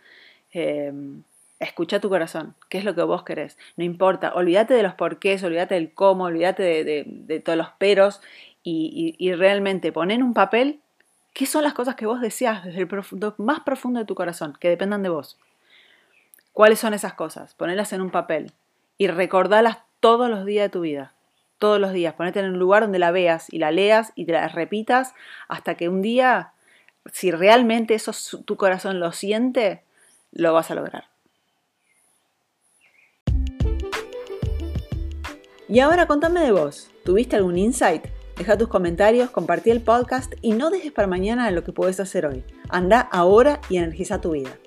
Eh, 0.53 0.91
escucha 1.59 1.99
tu 1.99 2.09
corazón, 2.09 2.55
qué 2.69 2.77
es 2.77 2.83
lo 2.83 2.95
que 2.95 3.01
vos 3.01 3.23
querés. 3.23 3.57
No 3.77 3.83
importa, 3.83 4.33
olvídate 4.33 4.73
de 4.73 4.83
los 4.83 4.93
porqués, 4.93 5.43
olvídate 5.43 5.75
del 5.75 5.93
cómo, 5.93 6.25
olvídate 6.25 6.83
de, 6.83 7.39
todos 7.39 7.57
los 7.57 7.69
peros 7.71 8.21
y, 8.63 9.33
realmente 9.33 9.91
pon 9.91 10.11
en 10.11 10.23
un 10.23 10.33
papel 10.33 10.79
qué 11.33 11.45
son 11.45 11.63
las 11.63 11.73
cosas 11.73 11.95
que 11.95 12.05
vos 12.05 12.21
deseas 12.21 12.65
desde 12.65 12.81
el 12.81 12.89
más 13.37 13.61
profundo 13.61 13.99
de 13.99 14.05
tu 14.05 14.15
corazón, 14.15 14.57
que 14.59 14.69
dependan 14.69 15.03
de 15.03 15.09
vos. 15.09 15.37
¿Cuáles 16.53 16.79
son 16.79 16.93
esas 16.93 17.13
cosas? 17.13 17.53
Ponelas 17.53 17.93
en 17.93 18.01
un 18.01 18.09
papel 18.09 18.51
y 18.97 19.07
recordalas 19.07 19.77
todos 19.99 20.29
los 20.29 20.45
días 20.45 20.65
de 20.65 20.69
tu 20.69 20.81
vida 20.81 21.13
todos 21.59 21.79
los 21.79 21.93
días, 21.93 22.15
ponete 22.15 22.39
en 22.39 22.47
un 22.47 22.59
lugar 22.59 22.83
donde 22.83 22.99
la 22.99 23.11
veas 23.11 23.47
y 23.51 23.59
la 23.59 23.71
leas 23.71 24.11
y 24.15 24.25
te 24.25 24.31
la 24.31 24.47
repitas 24.47 25.13
hasta 25.47 25.75
que 25.75 25.89
un 25.89 26.01
día, 26.01 26.53
si 27.11 27.31
realmente 27.31 27.93
eso 27.93 28.11
tu 28.45 28.55
corazón 28.55 28.99
lo 28.99 29.11
siente, 29.11 29.83
lo 30.31 30.53
vas 30.53 30.71
a 30.71 30.75
lograr. 30.75 31.05
Y 35.67 35.81
ahora 35.81 36.07
contame 36.07 36.39
de 36.39 36.51
vos, 36.51 36.89
¿tuviste 37.05 37.35
algún 37.35 37.57
insight? 37.57 38.07
Deja 38.37 38.57
tus 38.57 38.69
comentarios, 38.69 39.29
compartí 39.29 39.69
el 39.69 39.81
podcast 39.81 40.33
y 40.41 40.53
no 40.53 40.69
dejes 40.69 40.93
para 40.93 41.07
mañana 41.07 41.51
lo 41.51 41.63
que 41.63 41.73
puedes 41.73 41.99
hacer 41.99 42.25
hoy. 42.25 42.43
Anda 42.69 43.01
ahora 43.01 43.59
y 43.69 43.77
energiza 43.77 44.21
tu 44.21 44.31
vida. 44.31 44.57